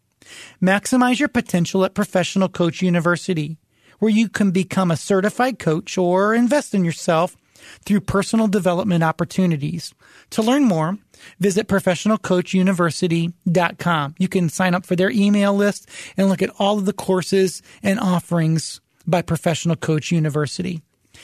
Maximize 0.61 1.19
your 1.19 1.29
potential 1.29 1.83
at 1.85 1.93
Professional 1.93 2.49
Coach 2.49 2.81
University, 2.81 3.57
where 3.99 4.11
you 4.11 4.29
can 4.29 4.51
become 4.51 4.91
a 4.91 4.97
certified 4.97 5.59
coach 5.59 5.97
or 5.97 6.33
invest 6.33 6.73
in 6.73 6.85
yourself 6.85 7.35
through 7.85 8.01
personal 8.01 8.47
development 8.47 9.03
opportunities. 9.03 9.93
To 10.31 10.41
learn 10.41 10.63
more, 10.63 10.97
visit 11.39 11.67
professionalcoachuniversity.com. 11.67 14.15
You 14.17 14.27
can 14.27 14.49
sign 14.49 14.73
up 14.75 14.85
for 14.85 14.95
their 14.95 15.11
email 15.11 15.53
list 15.53 15.89
and 16.17 16.29
look 16.29 16.41
at 16.41 16.53
all 16.59 16.77
of 16.77 16.85
the 16.85 16.93
courses 16.93 17.61
and 17.83 17.99
offerings 17.99 18.81
by 19.05 19.21
Professional 19.21 19.75
Coach 19.75 20.11
University. 20.11 20.81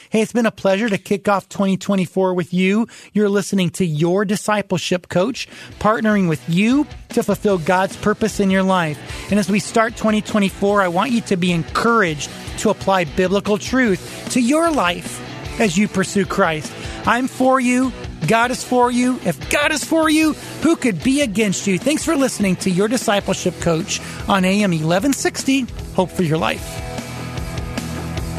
Hey, 0.10 0.22
it's 0.22 0.34
been 0.34 0.46
a 0.46 0.52
pleasure 0.52 0.90
to 0.90 0.98
kick 0.98 1.28
off 1.28 1.50
2024 1.50 2.34
with 2.34 2.54
you. 2.54 2.88
You're 3.14 3.30
listening 3.30 3.70
to 3.72 3.86
Your 3.86 4.26
Discipleship 4.26 5.10
Coach, 5.10 5.48
partnering 5.80 6.30
with 6.30 6.48
you 6.50 6.88
to 7.10 7.24
fulfill 7.24 7.58
God's 7.58 7.98
purpose 7.98 8.40
in 8.40 8.50
your 8.50 8.64
life. 8.64 9.32
And 9.32 9.40
as 9.40 9.50
we 9.50 9.60
start 9.60 9.98
2024, 9.98 10.82
I 10.82 10.88
want 10.88 11.12
you 11.12 11.22
to 11.22 11.36
be 11.36 11.52
encouraged 11.52 12.30
to 12.60 12.70
apply 12.70 13.06
biblical 13.06 13.58
truth 13.58 14.30
to 14.32 14.42
your 14.42 14.72
life 14.72 15.24
as 15.60 15.78
you 15.78 15.88
pursue 15.88 16.26
Christ. 16.26 16.72
I'm 17.06 17.28
for 17.28 17.60
you. 17.60 17.92
God 18.28 18.52
is 18.52 18.64
for 18.64 18.92
you. 18.92 19.20
If 19.24 19.50
God 19.50 19.72
is 19.72 19.84
for 19.84 20.10
you, 20.10 20.34
who 20.62 20.76
could 20.76 21.04
be 21.04 21.22
against 21.22 21.68
you? 21.68 21.78
Thanks 21.78 22.04
for 22.04 22.16
listening 22.16 22.56
to 22.58 22.70
your 22.70 22.88
discipleship 22.88 23.60
coach 23.62 24.02
on 24.28 24.44
AM 24.44 24.72
1160. 24.72 25.62
Hope 25.94 26.10
for 26.10 26.24
your 26.24 26.38
life. 26.38 26.97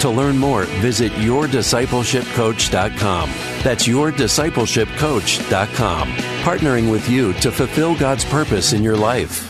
To 0.00 0.08
learn 0.08 0.38
more, 0.38 0.64
visit 0.80 1.12
yourdiscipleshipcoach.com. 1.12 3.30
That's 3.62 3.86
yourdiscipleshipcoach.com. 3.86 6.08
Partnering 6.42 6.90
with 6.90 7.10
you 7.10 7.34
to 7.34 7.52
fulfill 7.52 7.94
God's 7.94 8.24
purpose 8.24 8.72
in 8.72 8.82
your 8.82 8.96
life. 8.96 9.49